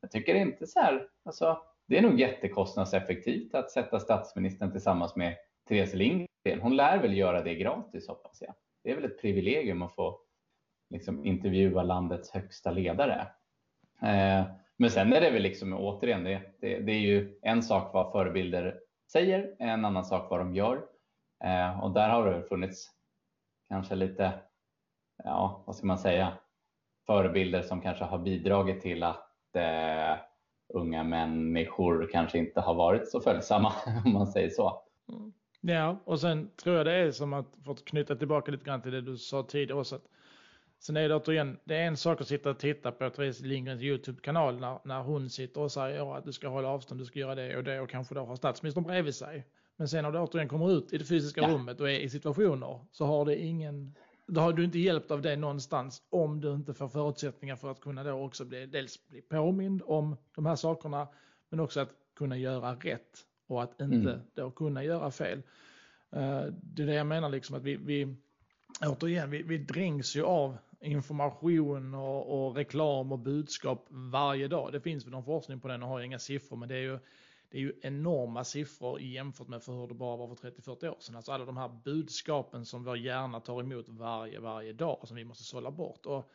[0.00, 1.58] jag tycker inte så här, alltså,
[1.88, 5.36] det är nog jättekostnadseffektivt att sätta statsministern tillsammans med
[5.68, 6.60] Therese Lindgren.
[6.60, 8.54] Hon lär väl göra det gratis hoppas jag.
[8.84, 10.20] Det är väl ett privilegium att få
[10.90, 13.20] liksom, intervjua landets högsta ledare.
[14.02, 14.44] Eh,
[14.76, 18.12] men sen är det väl liksom återigen, det, det, det, är ju en sak vad
[18.12, 18.80] förebilder
[19.12, 20.84] säger, en annan sak vad de gör.
[21.44, 22.90] Eh, och där har det funnits
[23.68, 24.32] kanske lite,
[25.24, 26.32] ja vad ska man säga,
[27.06, 30.18] förebilder som kanske har bidragit till att eh,
[30.68, 33.72] unga människor kanske inte har varit så följsamma
[34.04, 34.82] om man säger så.
[35.12, 35.32] Mm.
[35.60, 38.82] Ja, och sen tror jag det är som att, för att knyta tillbaka lite grann
[38.82, 40.08] till det du sa tidigare också, att
[40.78, 43.82] sen är det återigen, det är en sak att sitta och titta på Therese Lindgrens
[43.82, 47.18] YouTube-kanal när, när hon sitter och säger ja, att du ska hålla avstånd, du ska
[47.18, 49.46] göra det och det och kanske då ha statsministern bredvid sig.
[49.76, 51.48] Men sen när du återigen kommer ut i det fysiska ja.
[51.48, 53.94] rummet och är i situationer så har det ingen,
[54.26, 57.80] då har du inte hjälpt av det någonstans om du inte får förutsättningar för att
[57.80, 61.08] kunna då också bli, dels bli påmind om de här sakerna
[61.50, 64.20] men också att kunna göra rätt och att inte mm.
[64.34, 65.38] då kunna göra fel.
[66.16, 68.16] Uh, det är det jag menar liksom att vi, vi
[68.86, 74.72] återigen, vi, vi dränks ju av information och, och, reklam och budskap varje dag.
[74.72, 76.98] Det finns väl någon forskning på den och har inga siffror men det är ju
[77.50, 80.96] det är ju enorma siffror jämfört med för hur det bara var för 30-40 år
[81.00, 81.16] sedan.
[81.16, 85.24] Alltså alla de här budskapen som vår hjärna tar emot varje, varje dag som vi
[85.24, 86.06] måste sålla bort.
[86.06, 86.30] Och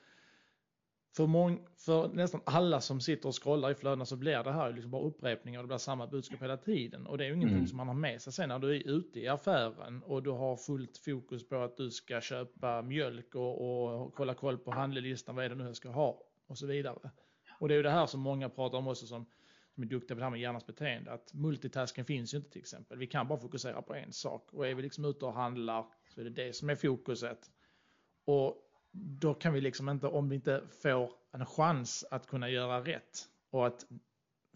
[1.15, 4.73] för, mång, för nästan alla som sitter och scrollar i flödena så blir det här
[4.73, 7.07] liksom bara upprepningar och det blir samma budskap hela tiden.
[7.07, 7.67] Och det är ju ingenting mm.
[7.67, 10.55] som man har med sig sen när du är ute i affären och du har
[10.55, 15.45] fullt fokus på att du ska köpa mjölk och, och kolla koll på handlelistan, vad
[15.45, 17.11] är det nu jag ska ha och så vidare.
[17.59, 19.25] Och det är ju det här som många pratar om också som
[19.73, 22.61] som är duktiga på det här med hjärnans beteende, att multitasking finns ju inte till
[22.61, 22.97] exempel.
[22.97, 26.21] Vi kan bara fokusera på en sak och är vi liksom ute och handlar så
[26.21, 27.51] är det det som är fokuset.
[28.25, 28.57] Och
[28.95, 33.27] då kan vi liksom inte, om vi inte får en chans att kunna göra rätt
[33.49, 33.85] och att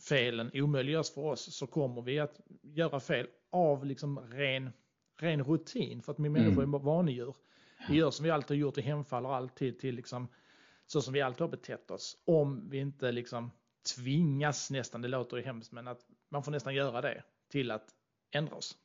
[0.08, 4.70] felen omöjliggörs för oss så kommer vi att göra fel av liksom ren,
[5.20, 6.74] ren rutin för att vi människor mm.
[6.74, 7.36] är vanedjur.
[7.90, 10.28] Vi gör som vi alltid har gjort, vi hemfaller alltid till liksom
[10.88, 12.18] så som vi alltid har betett oss.
[12.26, 13.52] Om vi inte liksom
[13.96, 17.86] tvingas nästan, det låter ju hemskt, men att man får nästan göra det till att
[18.32, 18.78] ändra oss.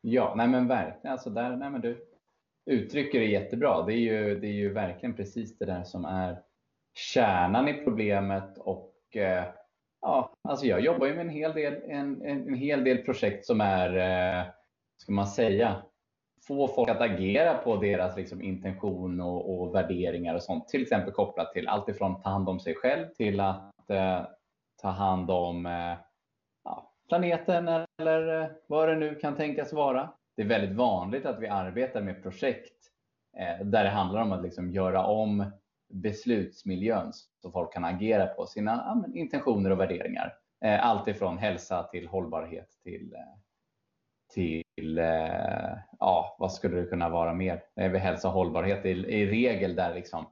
[0.00, 1.12] Ja, nej men verkligen.
[1.12, 2.09] Alltså där, nej men du
[2.70, 3.82] uttrycker det jättebra.
[3.82, 6.42] Det är, ju, det är ju verkligen precis det där som är
[6.94, 9.44] kärnan i problemet och eh,
[10.00, 13.46] ja, alltså jag jobbar ju med en hel del, en, en, en hel del projekt
[13.46, 14.46] som är, eh,
[15.02, 15.82] ska man säga,
[16.46, 20.68] få folk att agera på deras liksom, intention och, och, värderingar och sånt.
[20.68, 24.22] Till exempel kopplat till allt ifrån ta hand om sig själv till att eh,
[24.82, 25.98] ta hand om eh,
[26.64, 27.68] ja, planeten
[28.00, 30.12] eller eh, vad det nu kan tänkas vara.
[30.36, 32.90] Det är väldigt vanligt att vi arbetar med projekt
[33.38, 35.50] eh, där det handlar om att liksom göra om
[35.90, 37.12] beslutsmiljön
[37.42, 40.34] så folk kan agera på sina ja, intentioner och värderingar.
[40.64, 43.22] Eh, allt ifrån hälsa till hållbarhet till eh,
[45.04, 47.62] eh ja, vad skulle det kunna vara mer?
[47.76, 50.26] Eh, hälsa och hållbarhet i, i regel där liksom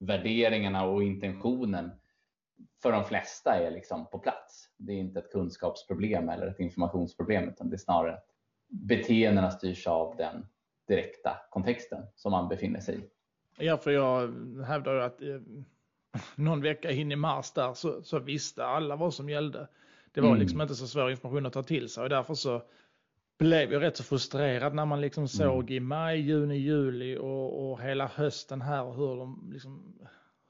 [0.00, 1.90] värderingarna och intentionen
[2.82, 4.70] för de flesta är liksom på plats.
[4.76, 8.26] Det är inte ett kunskapsproblem eller ett informationsproblem utan det är snarare att
[8.82, 10.46] beteendena styrs av den
[10.88, 13.02] direkta kontexten som man befinner sig i.
[13.64, 14.34] Ja, för jag
[14.66, 15.40] hävdar att eh,
[16.34, 19.68] någon vecka in i mars där så, så visste alla vad som gällde.
[20.12, 20.40] Det var mm.
[20.40, 22.62] liksom inte så svår information att ta till sig och därför så
[23.38, 25.28] blev jag rätt så frustrerad när man liksom mm.
[25.28, 29.94] såg i maj, juni, juli och, och hela hösten här hur de liksom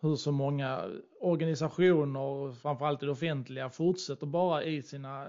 [0.05, 0.85] hur så många
[1.21, 5.29] organisationer, framförallt i det offentliga, fortsätter bara i sina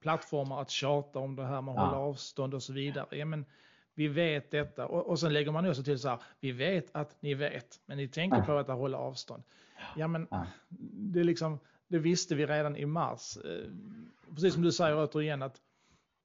[0.00, 1.84] plattformar att tjata om det här med att ja.
[1.84, 3.06] hålla avstånd och så vidare.
[3.10, 3.44] Ja, men
[3.94, 7.22] vi vet detta och, och sen lägger man också till så här, vi vet att
[7.22, 8.44] ni vet, men ni tänker ja.
[8.44, 9.42] på att hålla avstånd.
[9.96, 10.28] Ja, men
[10.90, 11.58] det, liksom,
[11.88, 13.36] det visste vi redan i mars.
[13.36, 13.70] Eh,
[14.34, 15.60] precis som du säger återigen att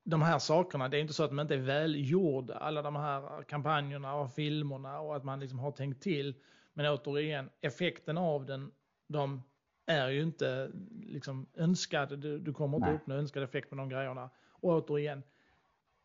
[0.03, 3.43] de här sakerna, det är inte så att de inte är välgjorda, alla de här
[3.43, 6.35] kampanjerna och filmerna och att man liksom har tänkt till.
[6.73, 8.71] Men återigen, effekten av den,
[9.07, 9.43] de
[9.85, 10.71] är ju inte
[11.03, 12.19] liksom önskad.
[12.19, 12.95] Du, du kommer inte Nej.
[12.95, 14.29] uppnå önskad effekt med de grejerna.
[14.49, 15.23] Och återigen,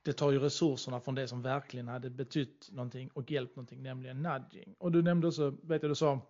[0.03, 4.23] det tar ju resurserna från det som verkligen hade betytt någonting och hjälpt någonting, nämligen
[4.23, 4.75] nudging.
[4.79, 6.21] Och du nämnde också, vet jag du sa,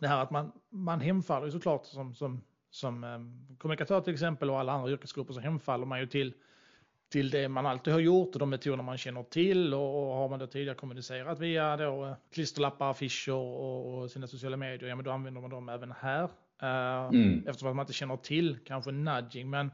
[0.00, 2.40] det här att man, man hemfaller ju såklart som, som,
[2.70, 6.34] som um, kommunikatör till exempel och alla andra yrkesgrupper så hemfaller man ju till
[7.08, 10.38] till det man alltid har gjort och de metoder man känner till och, har man
[10.38, 15.04] då tidigare kommunicerat via då eh, klisterlappar, affischer och, och sina sociala medier, ja men
[15.04, 16.30] då använder man dem även här.
[16.62, 17.46] Uh, mm.
[17.46, 19.70] Eftersom man inte känner till kanske nudging, men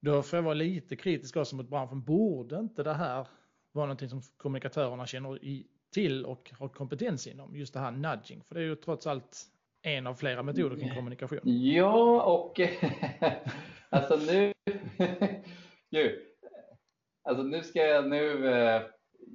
[0.00, 2.02] då får jag vara lite kritisk också mot branschen.
[2.02, 3.26] Borde inte det här
[3.72, 7.56] vara någonting som kommunikatörerna känner i, till och har kompetens inom?
[7.56, 9.46] Just det här nudging, för det är ju trots allt
[9.82, 11.40] en av flera metoder kring kommunikation.
[11.44, 12.60] Ja, och
[13.90, 14.52] alltså nu...
[17.24, 18.48] Alltså nu ska jag nu.
[18.48, 18.82] Eh,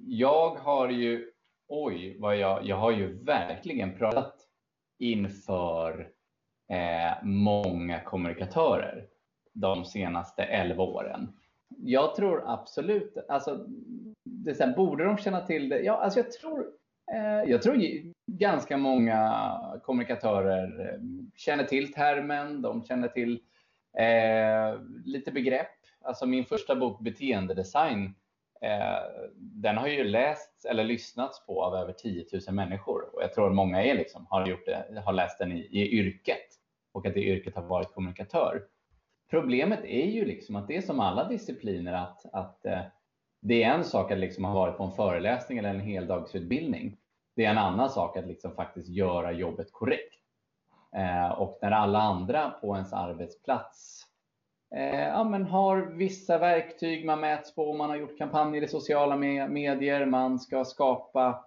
[0.07, 1.31] jag har ju.
[1.67, 2.65] Oj, vad jag.
[2.65, 4.35] Jag har ju verkligen pratat
[4.99, 6.11] inför
[6.69, 9.05] eh, många kommunikatörer
[9.53, 11.33] de senaste 11 åren.
[11.77, 13.65] Jag tror absolut, alltså,
[14.23, 15.79] det så här, borde de känna till det?
[15.79, 16.67] Ja, alltså jag tror,
[17.13, 17.77] eh, jag tror
[18.27, 19.33] ganska många
[19.83, 20.99] kommunikatörer eh,
[21.35, 23.39] känner till termen, de känner till
[23.97, 28.15] eh, lite begrepp Alltså min första bok Beteendedesign
[28.61, 33.33] eh, den har ju lästs eller lyssnats på av över 10 000 människor och jag
[33.33, 36.58] tror många är liksom, har, gjort det, har läst den i, i yrket
[36.91, 38.63] och att det yrket har varit kommunikatör.
[39.29, 42.81] Problemet är ju liksom att det är som alla discipliner att, att eh,
[43.41, 46.97] det är en sak att liksom ha varit på en föreläsning eller en heldagsutbildning.
[47.35, 50.13] Det är en annan sak att liksom faktiskt göra jobbet korrekt.
[50.95, 54.05] Eh, och när alla andra på ens arbetsplats
[54.75, 59.15] eh, ja, men har vissa verktyg man mäts på, man har gjort kampanjer i sociala
[59.47, 61.45] medier, man ska skapa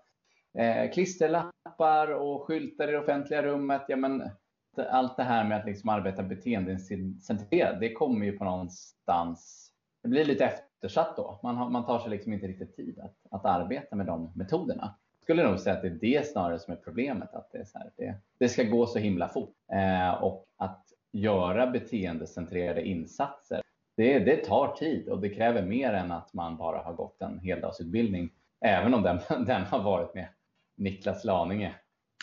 [0.58, 3.82] eh, klisterlappar och skyltar i det offentliga rummet.
[3.88, 4.30] Ja, men
[4.78, 9.70] allt det här med att liksom arbeta beteendecentrerat, det kommer ju på någonstans,
[10.02, 11.40] det blir lite eftersatt då.
[11.42, 14.94] Man, har, man tar sig liksom inte riktigt tid att, att arbeta med de metoderna
[15.18, 17.34] Jag skulle nog säga att det är det snarare som är problemet.
[17.34, 19.54] Att det, är så här, det, det ska gå så himla fort.
[19.72, 23.62] Eh, och att göra beteendecentrerade insatser,
[23.96, 27.38] det, det tar tid och det kräver mer än att man bara har gått en
[27.38, 28.30] heldagsutbildning.
[28.60, 30.28] Även om den, den har varit med
[30.76, 31.74] Niklas Laninge.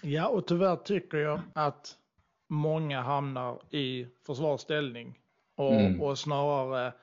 [0.04, 1.96] Ja, och tyvärr tycker jag att
[2.50, 5.20] många hamnar i försvarsställning
[5.56, 6.02] och, mm.
[6.02, 6.94] och snarare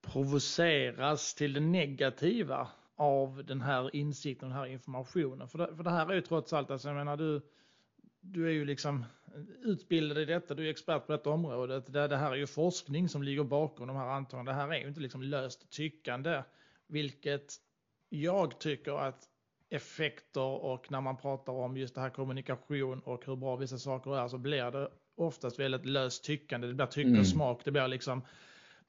[0.00, 5.48] provoceras till det negativa av den här insikten, den här informationen.
[5.48, 7.40] För det, för det här är ju trots allt, alltså jag menar du,
[8.20, 9.04] du är ju liksom
[9.62, 11.92] utbildad i detta, du är expert på detta området.
[11.92, 14.58] Det, det här är ju forskning som ligger bakom de här antagandena.
[14.58, 16.42] Det här är ju inte liksom löst tyckande,
[16.86, 17.54] vilket
[18.08, 19.28] jag tycker att
[19.76, 24.16] effekter och när man pratar om just det här kommunikation och hur bra vissa saker
[24.16, 26.66] är så blir det oftast väldigt löst tyckande.
[26.66, 27.24] Det blir tycke och mm.
[27.24, 27.60] smak.
[27.64, 28.22] Det blir liksom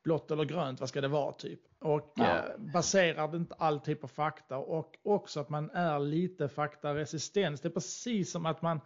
[0.03, 1.59] blått eller grönt, vad ska det vara typ?
[1.79, 2.37] Och ja.
[2.37, 7.63] eh, baserar det inte alltid på fakta och också att man är lite faktaresistent.
[7.63, 8.81] Det är precis som att man,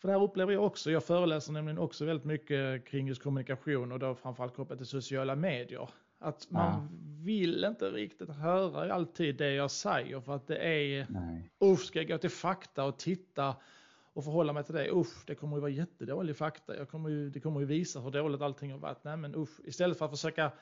[0.00, 3.92] för det här upplever jag också, jag föreläser nämligen också väldigt mycket kring just kommunikation
[3.92, 5.88] och då framförallt kopplat till sociala medier.
[6.22, 6.88] Att man ja.
[7.24, 11.06] vill inte riktigt höra alltid det jag säger för att det är,
[11.64, 13.56] usch ska jag gå till fakta och titta
[14.12, 14.90] och förhålla mig till det.
[14.92, 16.76] Usch, det kommer ju vara jättedålig fakta.
[16.76, 19.04] Jag kommer ju, det kommer ju visa hur dåligt allting har varit.
[19.04, 20.52] Nej, men usch, istället för att försöka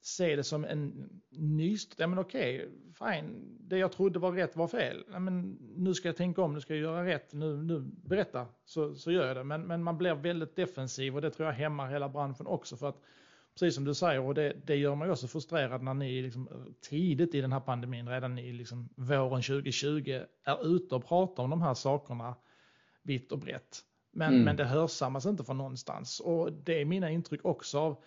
[0.00, 1.94] se det som en nyst.
[1.96, 3.58] Ja, men okej, fine.
[3.60, 5.04] Det jag trodde var rätt var fel.
[5.12, 7.32] Ja, men nu ska jag tänka om, nu ska jag göra rätt.
[7.32, 9.44] Nu, nu berätta, så, så gör jag det.
[9.44, 12.76] Men, men man blir väldigt defensiv och det tror jag hämmar hela branschen också.
[12.76, 13.00] För att
[13.54, 16.48] precis som du säger, och det, det gör mig också frustrerad när ni liksom
[16.80, 21.50] tidigt i den här pandemin, redan i liksom våren 2020, är ute och pratar om
[21.50, 22.34] de här sakerna
[23.02, 23.80] vitt och brett.
[24.12, 24.44] Men, mm.
[24.44, 26.20] men det hörsammas inte från någonstans.
[26.20, 28.04] Och det är mina intryck också av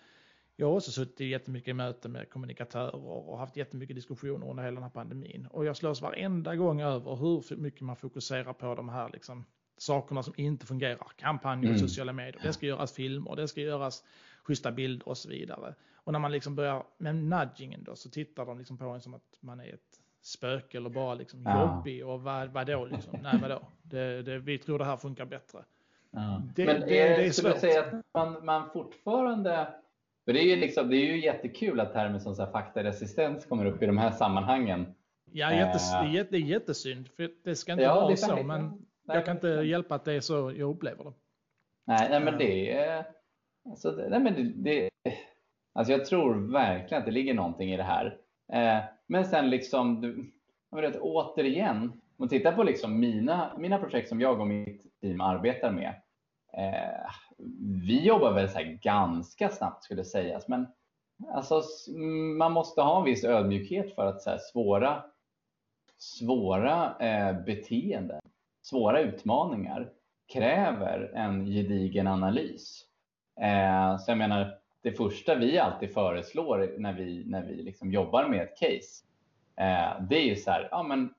[0.60, 4.74] jag har också suttit i jättemycket möten med kommunikatörer och haft jättemycket diskussioner under hela
[4.74, 5.46] den här pandemin.
[5.50, 9.44] Och jag slås varenda gång över hur mycket man fokuserar på de här liksom,
[9.76, 11.06] sakerna som inte fungerar.
[11.16, 11.78] Kampanjer, mm.
[11.78, 14.04] sociala medier, det ska göras filmer, det ska göras
[14.48, 15.74] schyssta bilder och så vidare.
[15.94, 19.14] Och när man liksom börjar med nudgingen då så tittar de liksom på en som
[19.14, 21.60] att man är ett spöke eller bara liksom ja.
[21.60, 23.18] jobbig och vad, vadå liksom?
[23.22, 23.60] Nej vadå?
[23.82, 25.64] Det, det, vi tror det här funkar bättre.
[26.10, 26.42] Ja.
[26.54, 27.60] Det, Men det, det är skulle svårt.
[27.60, 29.68] säga att man, man fortfarande
[30.28, 33.46] för det är ju liksom, det är ju jättekul att termer som så här faktaresistens
[33.46, 34.94] kommer upp i de här sammanhangen.
[35.32, 37.08] Ja, jättes, uh, det, är, jättesynd.
[37.08, 40.12] För det ska inte ja, vara så, men nej, jag kan inte hjälpa att det
[40.12, 41.12] är så jag upplever det.
[41.86, 43.04] Nej, nej men det är...
[43.70, 44.90] Alltså, nej, men det, det,
[45.72, 48.18] alltså jag tror verkligen att det ligger någonting i det här.
[48.52, 50.32] Eh, men sen liksom, du,
[50.80, 55.20] vet, återigen, om man tittar på liksom mina, mina projekt som jag och mitt team
[55.20, 55.94] arbetar med.
[56.52, 57.10] Eh,
[57.86, 60.66] vi jobbar väl så ganska snabbt skulle sägas, men
[61.32, 61.62] alltså,
[62.38, 65.04] man måste ha en viss ödmjukhet för att så här, svåra,
[65.98, 68.20] svåra eh, beteenden,
[68.62, 69.92] svåra utmaningar
[70.32, 72.87] kräver en gedigen analys.
[73.40, 78.28] Eh, så jag menar, det första vi alltid föreslår när vi, när vi liksom jobbar
[78.28, 79.04] med ett case,
[79.56, 81.14] eh, det är ju så här, ja, men,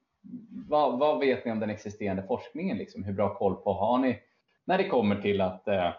[0.68, 2.78] vad, vad, vet ni om den existerande forskningen?
[2.78, 3.04] Liksom?
[3.04, 4.20] Hur bra koll på har ni
[4.66, 5.92] när det kommer till att eh,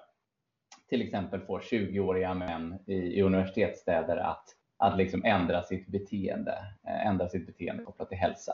[0.89, 4.45] till exempel få 20-åriga män i, i universitetsstäder att,
[4.77, 8.53] att liksom ändra sitt beteende, eh, ändra sitt beteende kopplat till hälsa.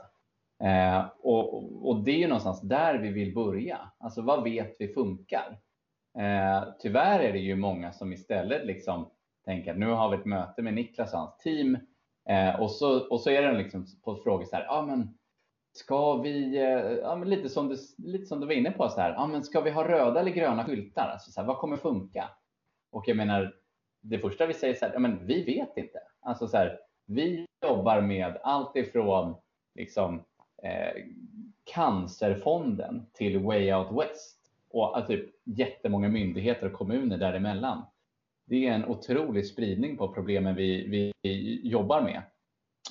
[0.65, 1.55] Eh, och,
[1.89, 3.79] och, det är ju någonstans där vi vill börja.
[3.99, 5.59] Alltså vad vet vi funkar?
[6.19, 9.11] Eh, tyvärr är det ju många som istället liksom
[9.45, 11.79] tänker att nu har vi ett möte med Niklas och hans team
[12.29, 15.17] eh, och, så, och så är det liksom på frågor så här, ah, men
[15.77, 19.01] Ska vi, eh, ja, men lite, som du, lite som du var inne på, så
[19.01, 21.09] här, ja, men ska vi ha röda eller gröna skyltar?
[21.09, 22.31] Alltså, så här, vad kommer funka?
[22.93, 23.55] Och jag menar,
[24.03, 25.99] det första vi säger så här, ja, men vi vet inte.
[26.21, 29.37] Alltså, så här, vi jobbar med allt ifrån
[29.75, 30.25] liksom,
[30.63, 31.03] eh,
[31.65, 34.36] Cancerfonden till Way Out West
[34.77, 37.87] och alltså, typ jättemånga myndigheter och kommuner däremellan.
[38.47, 42.23] Det är en otrolig spridning på problemen vi, vi jobbar med.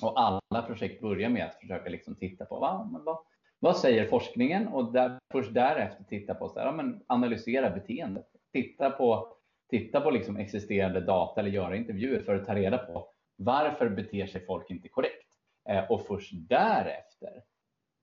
[0.02, 3.18] Och alla projekt börjar med att försöka liksom titta på va, vad,
[3.58, 8.26] vad säger forskningen och där, först därefter titta på så här, ja, men analysera beteendet.
[8.52, 9.36] Titta på,
[9.70, 14.26] titta på liksom existerande data eller göra intervjuer för att ta reda på varför beter
[14.26, 15.28] sig folk inte korrekt?
[15.68, 17.42] Eh, och först därefter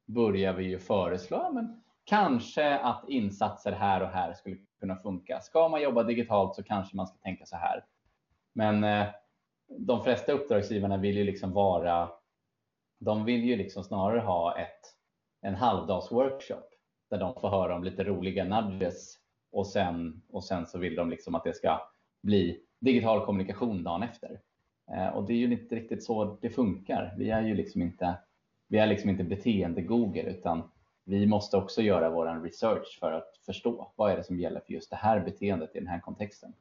[0.07, 5.39] börjar vi ju föreslå, men kanske att insatser här och här skulle kunna funka.
[5.39, 7.85] Ska man jobba digitalt så kanske man ska tänka så här.
[8.53, 9.07] Men eh,
[9.77, 12.09] de flesta uppdragsgivarna vill ju liksom vara,
[12.99, 14.81] de vill ju liksom snarare ha ett,
[15.41, 16.69] en halvdags workshop
[17.09, 19.17] där de får höra om lite roliga nudges
[19.51, 21.81] och sen, och sen så vill de liksom att det ska
[22.23, 24.39] bli digital kommunikation dagen efter.
[24.91, 27.15] Eh, och det är ju inte riktigt så det funkar.
[27.17, 28.17] Vi är ju liksom inte,
[28.67, 30.71] vi är liksom inte beteende-Google utan
[31.05, 34.73] vi måste också göra vår research för att förstå vad är det som gäller för
[34.73, 36.53] just det här beteendet i den här kontexten.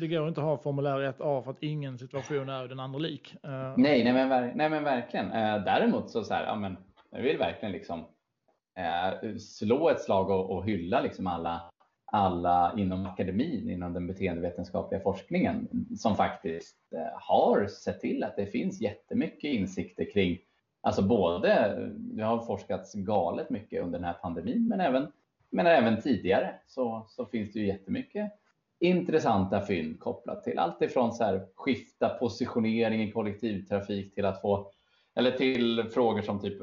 [0.00, 3.34] Det går inte att ha formulär 1A för att ingen situation är den andra lik.
[3.44, 3.74] Uh...
[3.76, 5.26] Nej, nej men, nej, men verkligen.
[5.26, 6.76] Uh, däremot så, så här, ja, men,
[7.10, 11.70] jag vill verkligen liksom, uh, slå ett slag och, och hylla liksom alla,
[12.12, 15.68] alla inom akademin, inom den beteendevetenskapliga forskningen
[15.98, 16.76] som faktiskt
[17.14, 20.38] har sett till att det finns jättemycket insikter kring
[20.82, 25.12] Alltså både, det har forskats galet mycket under den här pandemin, men även,
[25.50, 28.32] men även tidigare så, så finns det ju jättemycket
[28.80, 34.70] intressanta fynd kopplat till allt ifrån så här, skifta positionering i kollektivtrafik till att få
[35.14, 36.58] eller till frågor som typ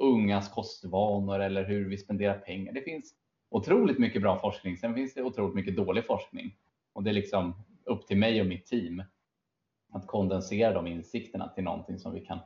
[0.00, 2.72] ungas kostvanor eller hur vi spenderar pengar.
[2.72, 3.14] Det finns
[3.48, 4.76] otroligt mycket bra forskning.
[4.76, 6.56] Sen finns det otroligt mycket dålig forskning
[6.92, 7.54] och det är liksom
[7.84, 9.02] upp till mig och mitt team
[9.92, 12.38] att kondensera de insikterna till någonting som vi kan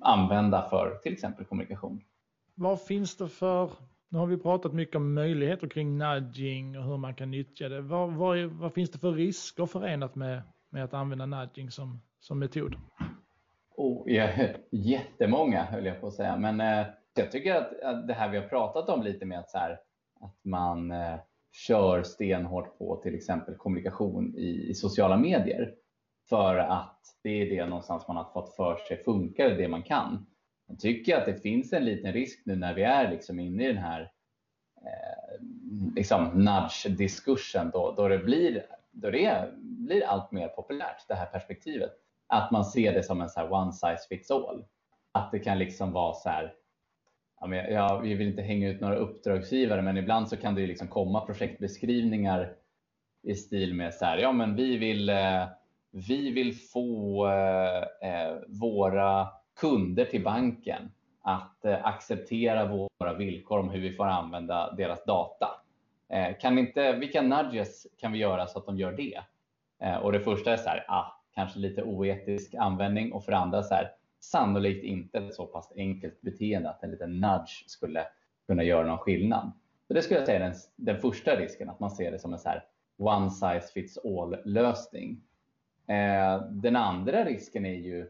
[0.00, 2.00] använda för till exempel kommunikation.
[2.54, 3.70] Vad finns det för,
[4.08, 7.80] nu har vi pratat mycket om möjligheter kring nudging och hur man kan nyttja det.
[7.80, 12.38] Vad, vad, vad finns det för risker förenat med, med att använda nudging som, som
[12.38, 12.76] metod?
[13.76, 14.28] Oh, ja,
[14.70, 18.38] jättemånga höll jag på att säga, men eh, jag tycker att, att, det här vi
[18.38, 19.80] har pratat om lite med att, så här,
[20.20, 21.16] att man eh,
[21.52, 25.74] kör stenhårt på till exempel kommunikation i, i sociala medier
[26.28, 30.26] för att det är det någonstans man har fått för sig funkar det man kan.
[30.66, 33.66] Jag tycker att det finns en liten risk nu när vi är liksom inne i
[33.66, 34.12] den här
[34.76, 35.44] eh,
[35.96, 41.90] liksom nudge-diskursen då, då det, blir, då det blir allt mer populärt, det här perspektivet.
[42.26, 44.64] Att man ser det som en så one size fits all.
[45.12, 46.54] Att det kan liksom vara så här,
[47.70, 52.54] jag, vill inte hänga ut några uppdragsgivare, men ibland så kan det liksom komma projektbeskrivningar
[53.22, 55.46] i stil med så här, ja men vi vill eh,
[55.94, 60.90] vi vill få eh, eh, våra kunder till banken
[61.22, 65.48] att eh, acceptera våra villkor om hur vi får använda deras data.
[66.08, 69.20] Eh, kan inte, vilka nudges kan vi göra så att de gör det?
[69.82, 73.62] Eh, och det första är så här, ah, kanske lite oetisk användning och för andra
[73.62, 73.90] så här,
[74.20, 78.06] sannolikt inte ett så pass enkelt beteende att en liten nudge skulle
[78.46, 79.52] kunna göra någon skillnad.
[79.88, 82.32] Så det skulle jag säga är den, den första risken, att man ser det som
[82.32, 82.64] en så här
[82.98, 85.20] one size fits all lösning.
[85.86, 88.06] Eh, den andra risken är ju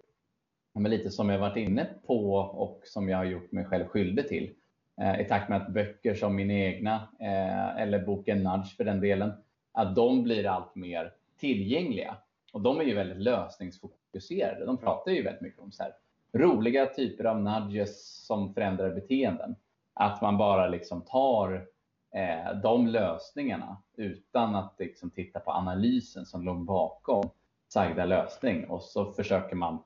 [0.79, 4.55] lite som jag varit inne på och som jag har gjort mig själv skyldig till.
[5.01, 9.01] Eh, I takt med att böcker som min egna eh, eller boken Nudge för den
[9.01, 9.33] delen,
[9.73, 12.17] att de blir allt mer tillgängliga.
[12.53, 14.67] Och de är ju väldigt lösningsfokuserade.
[14.67, 15.93] De pratar ju väldigt mycket om så här,
[16.33, 19.57] roliga typer av nudges som förändrar beteenden.
[19.95, 21.67] Att man bara liksom tar
[22.15, 27.31] eh, de lösningarna utan att liksom titta på analysen som låg bakom
[27.75, 29.83] sagda lösning och så försöker man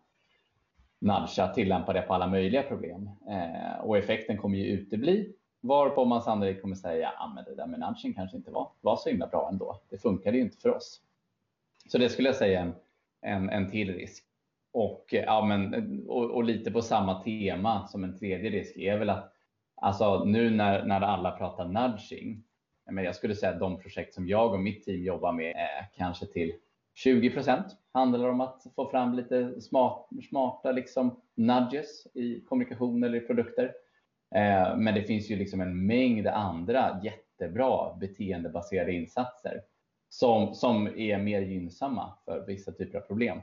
[0.98, 3.10] nudga, tillämpa det på alla möjliga problem.
[3.30, 7.66] Eh, och effekten kommer ju utebli, varpå man sannolikt kommer säga, att ah, det där
[7.66, 9.80] med nudging kanske inte var, var så himla bra ändå.
[9.90, 11.00] Det funkade ju inte för oss.
[11.88, 12.74] Så det skulle jag säga är en,
[13.20, 14.24] en, en till risk.
[14.72, 15.74] Och, eh, ja, men,
[16.08, 19.32] och, och, lite på samma tema som en tredje risk är väl att
[19.74, 22.44] alltså, nu när, när alla pratar nudging,
[22.90, 25.88] men jag skulle säga att de projekt som jag och mitt team jobbar med är
[25.96, 26.52] kanske till
[26.98, 33.18] 20 procent handlar om att få fram lite smart, smarta liksom nudges i kommunikation eller
[33.18, 33.64] i produkter.
[34.34, 39.60] Eh, men det finns ju liksom en mängd andra jättebra beteendebaserade insatser
[40.08, 43.40] som, som är mer gynnsamma för vissa typer av problem.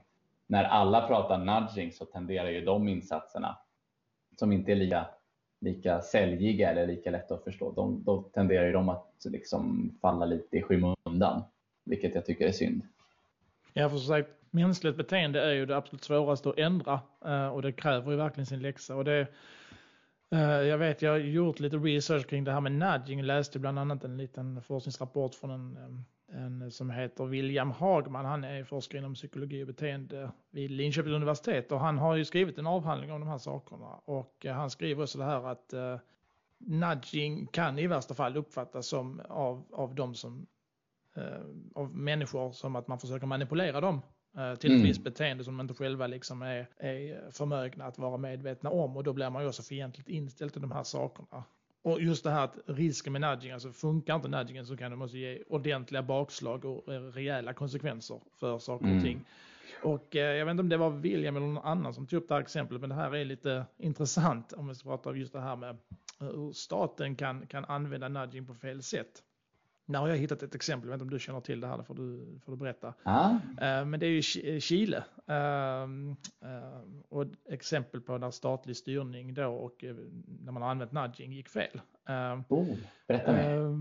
[0.47, 3.57] När alla pratar nudging så tenderar ju de insatserna
[4.39, 5.07] som inte är lika,
[5.61, 10.25] lika säljiga eller lika lätta att förstå, de, då tenderar ju de att liksom falla
[10.25, 11.43] lite i skymundan,
[11.85, 12.81] vilket jag tycker är synd.
[13.77, 17.71] Ja, för sagt, mänskligt beteende är ju det absolut svåraste att ändra eh, och det
[17.71, 18.95] kräver ju verkligen sin läxa.
[18.95, 19.27] Och det,
[20.31, 23.79] eh, jag vet, jag har gjort lite research kring det här med nudging, läste bland
[23.79, 25.99] annat en liten forskningsrapport från en eh,
[26.37, 28.25] en som heter William Hagman.
[28.25, 32.57] Han är forskare inom psykologi och beteende vid Linköpings universitet och han har ju skrivit
[32.57, 35.73] en avhandling om de här sakerna och han skriver också det här att
[36.57, 40.47] nudging kan i värsta fall uppfattas som av, av de som
[41.75, 44.01] av människor som att man försöker manipulera dem
[44.37, 44.87] uh, till ett mm.
[44.87, 49.03] visst beteende som de inte själva liksom är, är förmögna att vara medvetna om och
[49.03, 51.43] då blir man ju också fientligt inställd till de här sakerna.
[51.83, 54.97] Och just det här att risken med nudging, alltså funkar inte nudgingen så kan det
[54.97, 59.03] måste ge ordentliga bakslag och rejäla konsekvenser för saker och mm.
[59.03, 59.25] ting.
[59.83, 62.27] Och eh, jag vet inte om det var William eller någon annan som tog upp
[62.27, 65.33] det här exemplet, men det här är lite intressant om vi ska prata om just
[65.33, 65.77] det här med
[66.19, 69.23] hur staten kan, kan använda nudging på fel sätt.
[69.85, 71.77] När har jag hittat ett exempel, jag vet inte om du känner till det här,
[71.77, 72.93] det får du, får du berätta.
[73.03, 73.33] Ah.
[73.85, 74.21] Men det är ju
[74.59, 75.03] Chile.
[75.27, 79.95] Ehm, ehm, och exempel på när statlig styrning då och eh,
[80.41, 81.81] när man har använt nudging gick fel.
[82.07, 82.67] Ehm, oh,
[83.07, 83.79] berätta mer.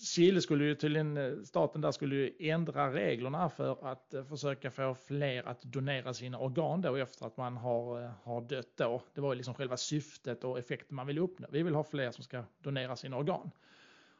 [0.00, 4.94] Chile skulle ju tydligen, eh, staten där skulle ju ändra reglerna för att försöka få
[4.94, 9.02] fler att donera sina organ då efter att man har, har dött då.
[9.14, 11.46] Det var ju liksom själva syftet och effekten man ville uppnå.
[11.50, 13.50] Vi vill ha fler som ska donera sina organ.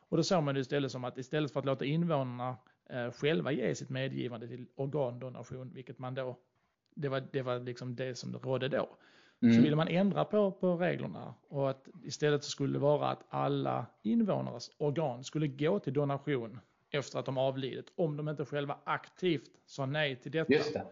[0.09, 2.57] Och då såg man det istället som att istället för att låta invånarna
[2.91, 6.39] eh, själva ge sitt medgivande till organdonation, vilket man då,
[6.95, 8.89] det var, det var liksom det som rådde då,
[9.43, 9.55] mm.
[9.55, 13.25] så ville man ändra på, på reglerna och att istället så skulle det vara att
[13.29, 18.79] alla invånares organ skulle gå till donation efter att de avlidit, om de inte själva
[18.85, 20.53] aktivt sa nej till detta.
[20.53, 20.87] Just det.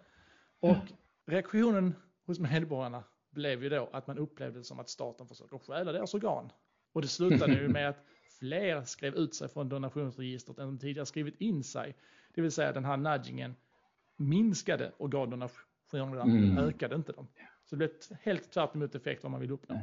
[0.61, 0.93] Och
[1.27, 1.95] reaktionen
[2.27, 6.15] hos medborgarna blev ju då att man upplevde det som att staten försöker stjäla deras
[6.15, 6.53] organ.
[6.93, 8.05] Och det slutade ju med att
[8.39, 11.95] fler skrev ut sig från donationsregistret än de tidigare skrivit in sig.
[12.35, 13.55] Det vill säga den här nudgingen
[14.17, 16.59] minskade organdonationerna, mm.
[16.59, 17.29] ökade inte dem.
[17.65, 17.91] Så det blev
[18.23, 19.79] helt tvärt emot effekt vad man vill uppnå.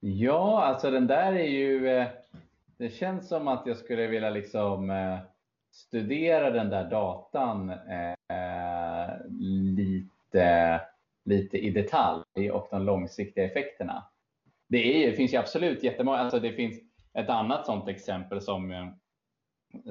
[0.00, 2.08] Ja, alltså den där är ju, eh,
[2.76, 5.18] det känns som att jag skulle vilja liksom eh,
[5.72, 10.80] studera den där datan eh, lite,
[11.24, 14.04] lite i detalj och de långsiktiga effekterna.
[14.68, 16.80] Det, är, det finns ju absolut jättemånga, alltså det finns
[17.14, 18.86] ett annat sådant exempel som, eh,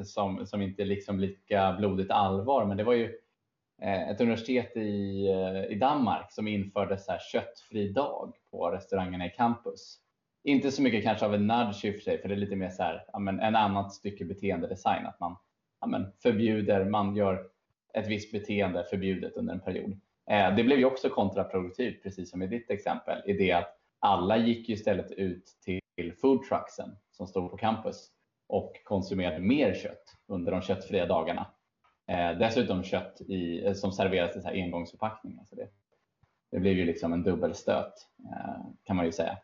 [0.04, 3.16] som, som inte är liksom lika blodigt allvar, men det var ju
[3.82, 9.26] eh, ett universitet i, eh, i Danmark som införde så här köttfri dag på restaurangerna
[9.26, 9.98] i campus.
[10.44, 12.56] Inte så mycket kanske av en nudge i och för sig, för det är lite
[12.56, 15.38] mer så här, ja, men en annat stycke beteendedesign, att man
[15.82, 17.48] ja, men förbjuder, man gör
[17.94, 20.00] ett visst beteende förbjudet under en period.
[20.30, 24.38] Eh, det blev ju också kontraproduktivt, precis som i ditt exempel, i det att alla
[24.38, 25.46] gick ju istället ut
[25.96, 26.90] till foodtrucksen
[27.22, 28.08] som stod på campus
[28.48, 31.48] och konsumerade mer kött under de köttfria dagarna.
[32.08, 35.44] Eh, dessutom kött i, eh, som serveras i så här engångsförpackningar.
[35.46, 35.68] Så det,
[36.52, 37.94] det blev ju liksom en dubbelstöt
[38.34, 39.38] eh, kan man ju säga.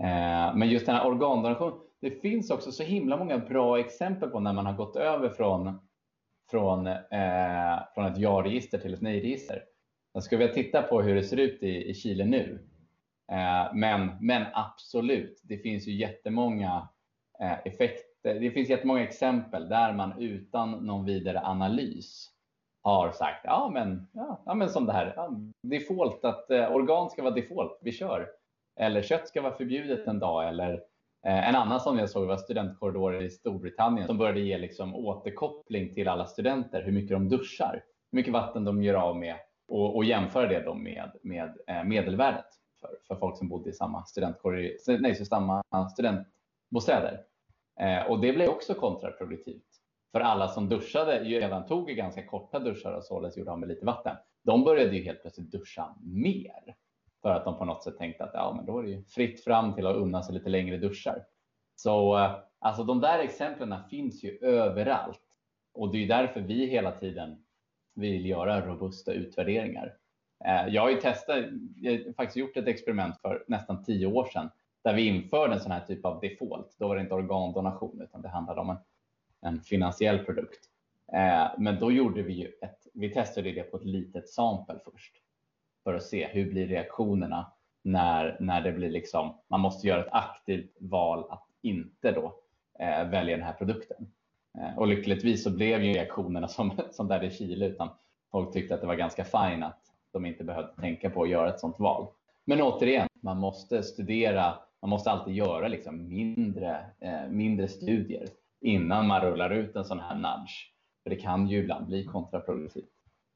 [0.00, 4.40] Eh, men just den här organdonation, det finns också så himla många bra exempel på
[4.40, 5.78] när man har gått över från,
[6.50, 9.62] från, eh, från ett ja-register till ett nej-register.
[10.12, 12.68] Jag skulle vilja titta på hur det ser ut i, i Chile nu.
[13.32, 16.88] Eh, men, men absolut, det finns ju jättemånga
[17.40, 18.40] Eh, effekter.
[18.40, 22.30] Det finns jättemånga exempel där man utan någon vidare analys
[22.82, 25.30] har sagt ja men, ja, ja, men som det här, ja,
[25.62, 28.28] default att eh, organ ska vara default, vi kör.
[28.80, 30.72] Eller kött ska vara förbjudet en dag eller
[31.26, 35.94] eh, en annan som jag såg var studentkorridorer i Storbritannien som började ge liksom återkoppling
[35.94, 39.36] till alla studenter hur mycket de duschar, hur mycket vatten de gör av med
[39.68, 42.46] och, och jämföra det då med, med eh, medelvärdet
[42.80, 45.62] för, för folk som bodde i samma studentkorridor, nej, så samma
[46.70, 47.22] bostäder.
[47.80, 49.66] Eh, och det blev också kontraproduktivt.
[50.12, 53.86] För alla som duschade, redan tog ganska korta duschar och således gjorde av med lite
[53.86, 54.16] vatten.
[54.44, 56.74] De började ju helt plötsligt duscha mer.
[57.22, 59.44] För att de på något sätt tänkte att ja, men då är det ju fritt
[59.44, 61.24] fram till att unna sig lite längre duschar.
[61.74, 65.22] Så eh, alltså de där exemplen finns ju överallt.
[65.74, 67.44] Och det är därför vi hela tiden
[67.94, 69.96] vill göra robusta utvärderingar.
[70.44, 71.44] Eh, jag har ju testat,
[71.76, 74.50] jag har faktiskt gjort ett experiment för nästan tio år sedan
[74.86, 76.76] där vi införde en sån här typ av default.
[76.78, 78.76] Då var det inte organdonation utan det handlade om en,
[79.40, 80.60] en finansiell produkt.
[81.12, 85.12] Eh, men då gjorde vi ju ett, vi testade det på ett litet sample först
[85.84, 90.12] för att se hur blir reaktionerna när, när det blir liksom, man måste göra ett
[90.12, 92.34] aktivt val att inte då
[92.78, 94.12] eh, välja den här produkten.
[94.58, 97.88] Eh, och lyckligtvis så blev ju reaktionerna som, som där i Chile utan
[98.30, 99.80] folk tyckte att det var ganska fint att
[100.12, 102.06] de inte behövde tänka på att göra ett sådant val.
[102.44, 108.28] Men återigen, man måste studera, man måste alltid göra liksom mindre, eh, mindre studier
[108.60, 110.72] innan man rullar ut en sån här nudge.
[111.02, 112.90] För det kan ju ibland bli kontraproduktivt.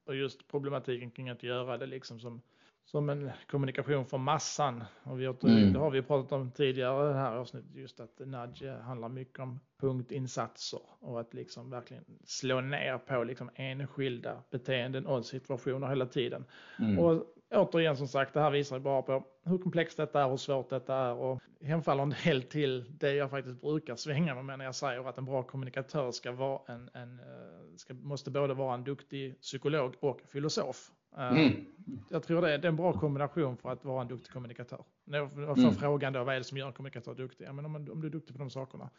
[0.07, 2.43] Och just problematiken kring att göra det liksom som,
[2.85, 4.85] som en kommunikation för massan.
[5.03, 5.73] Och vi har, Mm.
[5.73, 9.39] Det har vi pratat om tidigare i det här avsnittet, just att nudge handlar mycket
[9.39, 16.07] om punktinsatser och att liksom verkligen slå ner på liksom enskilda beteenden och situationer hela
[16.07, 16.45] tiden.
[16.79, 16.99] Mm.
[16.99, 20.37] Och återigen som sagt, det här visar ju bara på hur komplext detta är, hur
[20.37, 24.65] svårt detta är och hemfaller en del till det jag faktiskt brukar svänga med när
[24.65, 28.75] jag säger att en bra kommunikatör ska vara en, en eh, ska, måste både vara
[28.75, 30.91] en duktig psykolog och filosof.
[31.17, 31.67] Eh, Mm.
[32.09, 34.85] Jag tror det är, det är en bra kombination för att vara en duktig kommunikatör.
[35.05, 35.75] Jag får Mm.
[35.75, 37.45] frågan då, vad är det som gör en kommunikatör duktig?
[37.45, 38.91] Ja, men om, om du är duktig på de sakerna.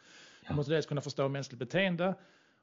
[0.48, 2.14] Du måste dels kunna förstå mänskligt beteende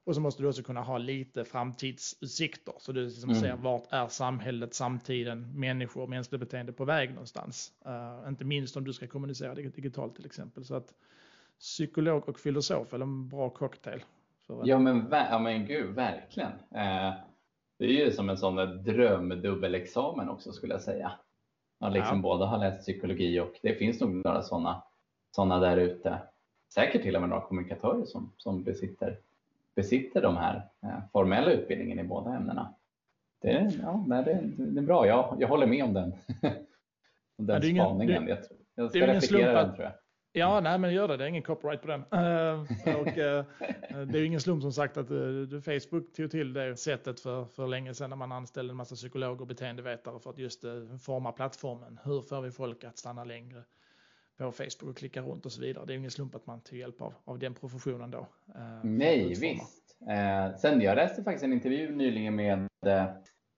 [0.09, 2.73] och så måste du också kunna ha lite framtidsutsikter.
[2.77, 3.41] Så du liksom Mm.
[3.41, 7.71] ser vart är samhället, samtiden, människor, mänskligt beteende på väg någonstans.
[7.87, 10.65] Uh, inte minst om du ska kommunicera dig- digitalt till exempel.
[10.65, 10.93] Så att
[11.59, 14.03] psykolog och filosof är en bra cocktail.
[14.63, 16.51] Ja men, ja men gud, verkligen.
[16.51, 17.13] Eh,
[17.79, 21.11] det är ju som en sån där drömdubbelexamen också skulle jag säga.
[21.79, 22.21] Man liksom Ja.
[22.21, 24.83] både har läst psykologi och det finns nog några sådana
[25.31, 26.19] såna där ute.
[26.73, 29.17] Säkert till och med några kommunikatörer som, som besitter,
[29.75, 32.73] besitter de här eh, formella utbildningen i båda ämnena.
[33.41, 36.11] Det, är- ja, det, det är bra, jag, jag håller med om den,
[37.37, 38.25] om den Ja, det är ingen- spaningen.
[38.25, 39.93] det- jag, tror- jag det ska är ingen replikera slump den att- tror jag.
[40.31, 41.17] Ja, nej men gör det.
[41.17, 41.99] Det är ingen copyright på den.
[42.11, 42.61] Eh,
[43.01, 43.45] och, eh,
[43.89, 45.07] det är ju ingen slump som sagt att
[45.65, 49.41] Facebook tog till det sättet för, för länge sedan när man anställde en massa psykologer
[49.41, 50.61] och beteendevetare för att just
[51.05, 51.99] forma plattformen.
[52.03, 53.63] Hur får vi folk att stanna längre
[54.45, 55.85] på Facebook och klicka runt och så vidare.
[55.85, 58.27] Det är ingen slump att man tog hjälp av, av den professionen då.
[58.55, 59.97] eh, Nej, visst.
[60.09, 63.05] Eh, sen jag läste faktiskt en intervju nyligen med eh,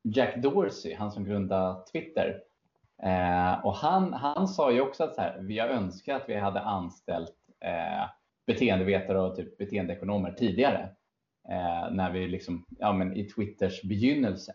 [0.03, 2.41] Jack Dorsey, han som grundade Twitter.
[3.03, 6.35] Eh, och han, han sa ju också att så här, vi har önskat att vi
[6.35, 8.09] hade anställt eh,
[8.47, 10.89] beteendevetare och typ beteendeekonomer tidigare.
[11.49, 14.53] Eh, när vi liksom, ja men i Twitters begynnelse.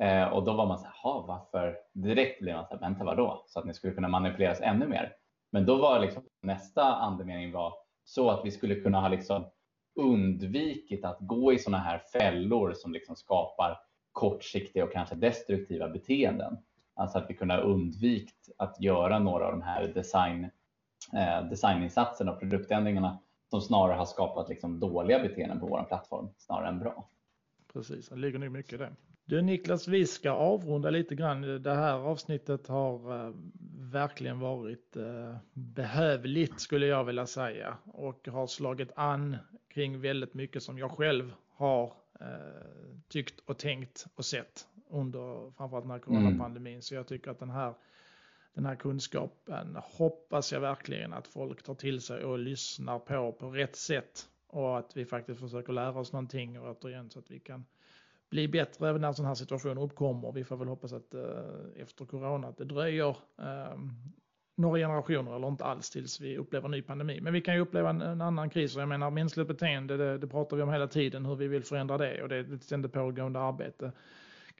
[0.00, 1.76] Eh, och då var man så här, "Ha, varför?
[1.92, 3.44] Direkt blev man så här, vänta vadå?
[3.46, 5.12] Så att ni skulle kunna manipuleras ännu mer.
[5.50, 7.74] Men då var liksom nästa andemening var
[8.04, 9.44] så att vi skulle kunna ha liksom
[9.94, 13.78] undvikit att gå i sådana här fällor som liksom skapar
[14.12, 16.58] kortsiktiga och kanske destruktiva beteenden.
[16.94, 20.50] Alltså att vi kunde ha undvikit att göra några av de här design,
[21.12, 23.18] eh, designinsatserna och produktändringarna
[23.50, 27.08] som snarare har skapat liksom dåliga beteenden på vår plattform snarare än bra.
[27.72, 28.90] Precis, det ligger nog mycket i det.
[29.30, 31.62] Du Niklas, vi ska avrunda lite grann.
[31.62, 33.34] Det här avsnittet har eh,
[33.78, 39.36] verkligen varit eh, behövligt skulle jag vilja säga och har slagit an
[39.68, 42.26] kring väldigt mycket som jag själv har eh,
[43.08, 46.82] tyckt och tänkt och sett under framförallt den här coronapandemin.
[46.82, 47.74] Så jag tycker att den här,
[48.54, 53.50] den här kunskapen hoppas jag verkligen att folk tar till sig och lyssnar på på
[53.50, 57.40] rätt sätt och att vi faktiskt försöker lära oss någonting och återigen så att vi
[57.40, 57.64] kan
[58.30, 60.32] bli bättre även när sådana här situationer uppkommer.
[60.32, 61.22] Vi får väl hoppas att eh,
[61.76, 63.78] efter corona att det dröjer eh,
[64.56, 67.20] några generationer eller inte alls tills vi upplever en ny pandemi.
[67.20, 70.18] Men vi kan ju uppleva en, en annan kris och jag menar mänskligt beteende det,
[70.18, 72.62] det pratar vi om hela tiden hur vi vill förändra det och det är ett
[72.62, 73.92] ständigt pågående arbete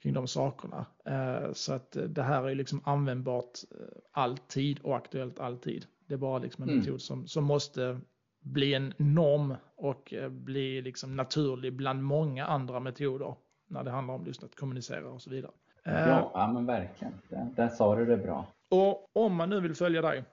[0.01, 0.85] kring de sakerna.
[1.05, 5.85] Eh, så att det här är liksom användbart eh, alltid och aktuellt alltid.
[6.07, 6.79] Det är bara liksom en Mm.
[6.81, 7.99] metod som, som måste
[8.39, 13.35] bli en norm och eh, bli liksom naturlig bland många andra metoder
[13.71, 15.51] när det handlar om just att kommunicera och så vidare.
[15.85, 17.13] Eh, Ja, ja men verkligen.
[17.29, 18.45] Där, där sa du det bra.
[18.69, 20.23] Och om man nu vill följa dig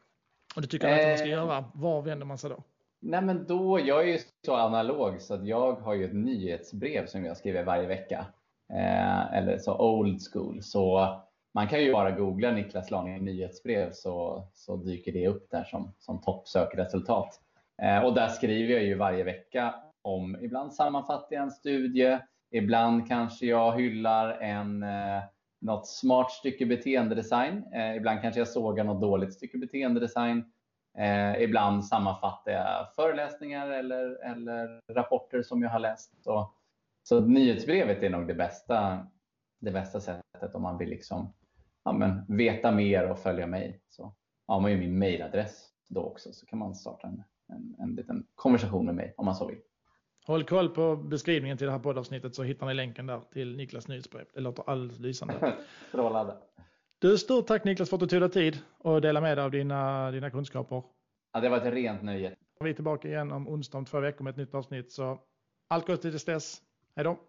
[0.57, 1.32] och det tycker jag att man ska Eh.
[1.32, 2.62] göra, var vänder man sig då?
[3.01, 7.07] Nej men då, jag är ju så analog så att jag har ju ett nyhetsbrev
[7.07, 8.26] som jag skriver varje vecka.
[8.72, 10.62] Eh, eller så old school.
[10.62, 11.09] Så
[11.55, 15.93] man kan ju bara googla Niklas Laning nyhetsbrev så, så dyker det upp där som,
[15.99, 17.41] som toppsökresultat.
[17.82, 22.18] Eh, och där skriver jag ju varje vecka om, ibland sammanfattar jag en studie,
[22.51, 25.23] ibland kanske jag hyllar en, eh,
[25.61, 30.53] något smart stycke beteendedesign, eh, ibland kanske jag sågar något dåligt stycke beteendedesign.
[30.99, 36.25] Eh, ibland sammanfattar jag föreläsningar eller, eller rapporter som jag har läst.
[36.25, 36.55] Så,
[37.03, 39.07] så nyhetsbrevet är nog det bästa,
[39.61, 41.35] det bästa sättet om man vill liksom,
[41.85, 43.81] ja, men, veta mer och följa mig.
[43.89, 44.15] Så
[44.47, 48.27] har man ju min mailadress då också så kan man starta en, en, en liten
[48.35, 49.61] konversation med mig om man så vill.
[50.29, 53.89] Håll koll på beskrivningen till det här poddavsnittet så hittar ni länken där till Niklas
[53.89, 54.24] nyhetsbrev.
[54.35, 55.55] Det låter alldeles lysande.
[55.89, 56.37] Strålande.
[56.99, 59.51] Du, stort tack Niklas för att du tog dig tid och delade med dig av
[59.51, 60.83] dina, dina kunskaper.
[61.33, 62.37] Ja, det var ett rent nöje.
[62.61, 64.93] Vi är tillbaka igen om onsdag om två veckor med ett nytt avsnitt.
[64.93, 65.18] Så
[65.68, 66.62] allt gott till dess.
[66.97, 67.16] Hej då!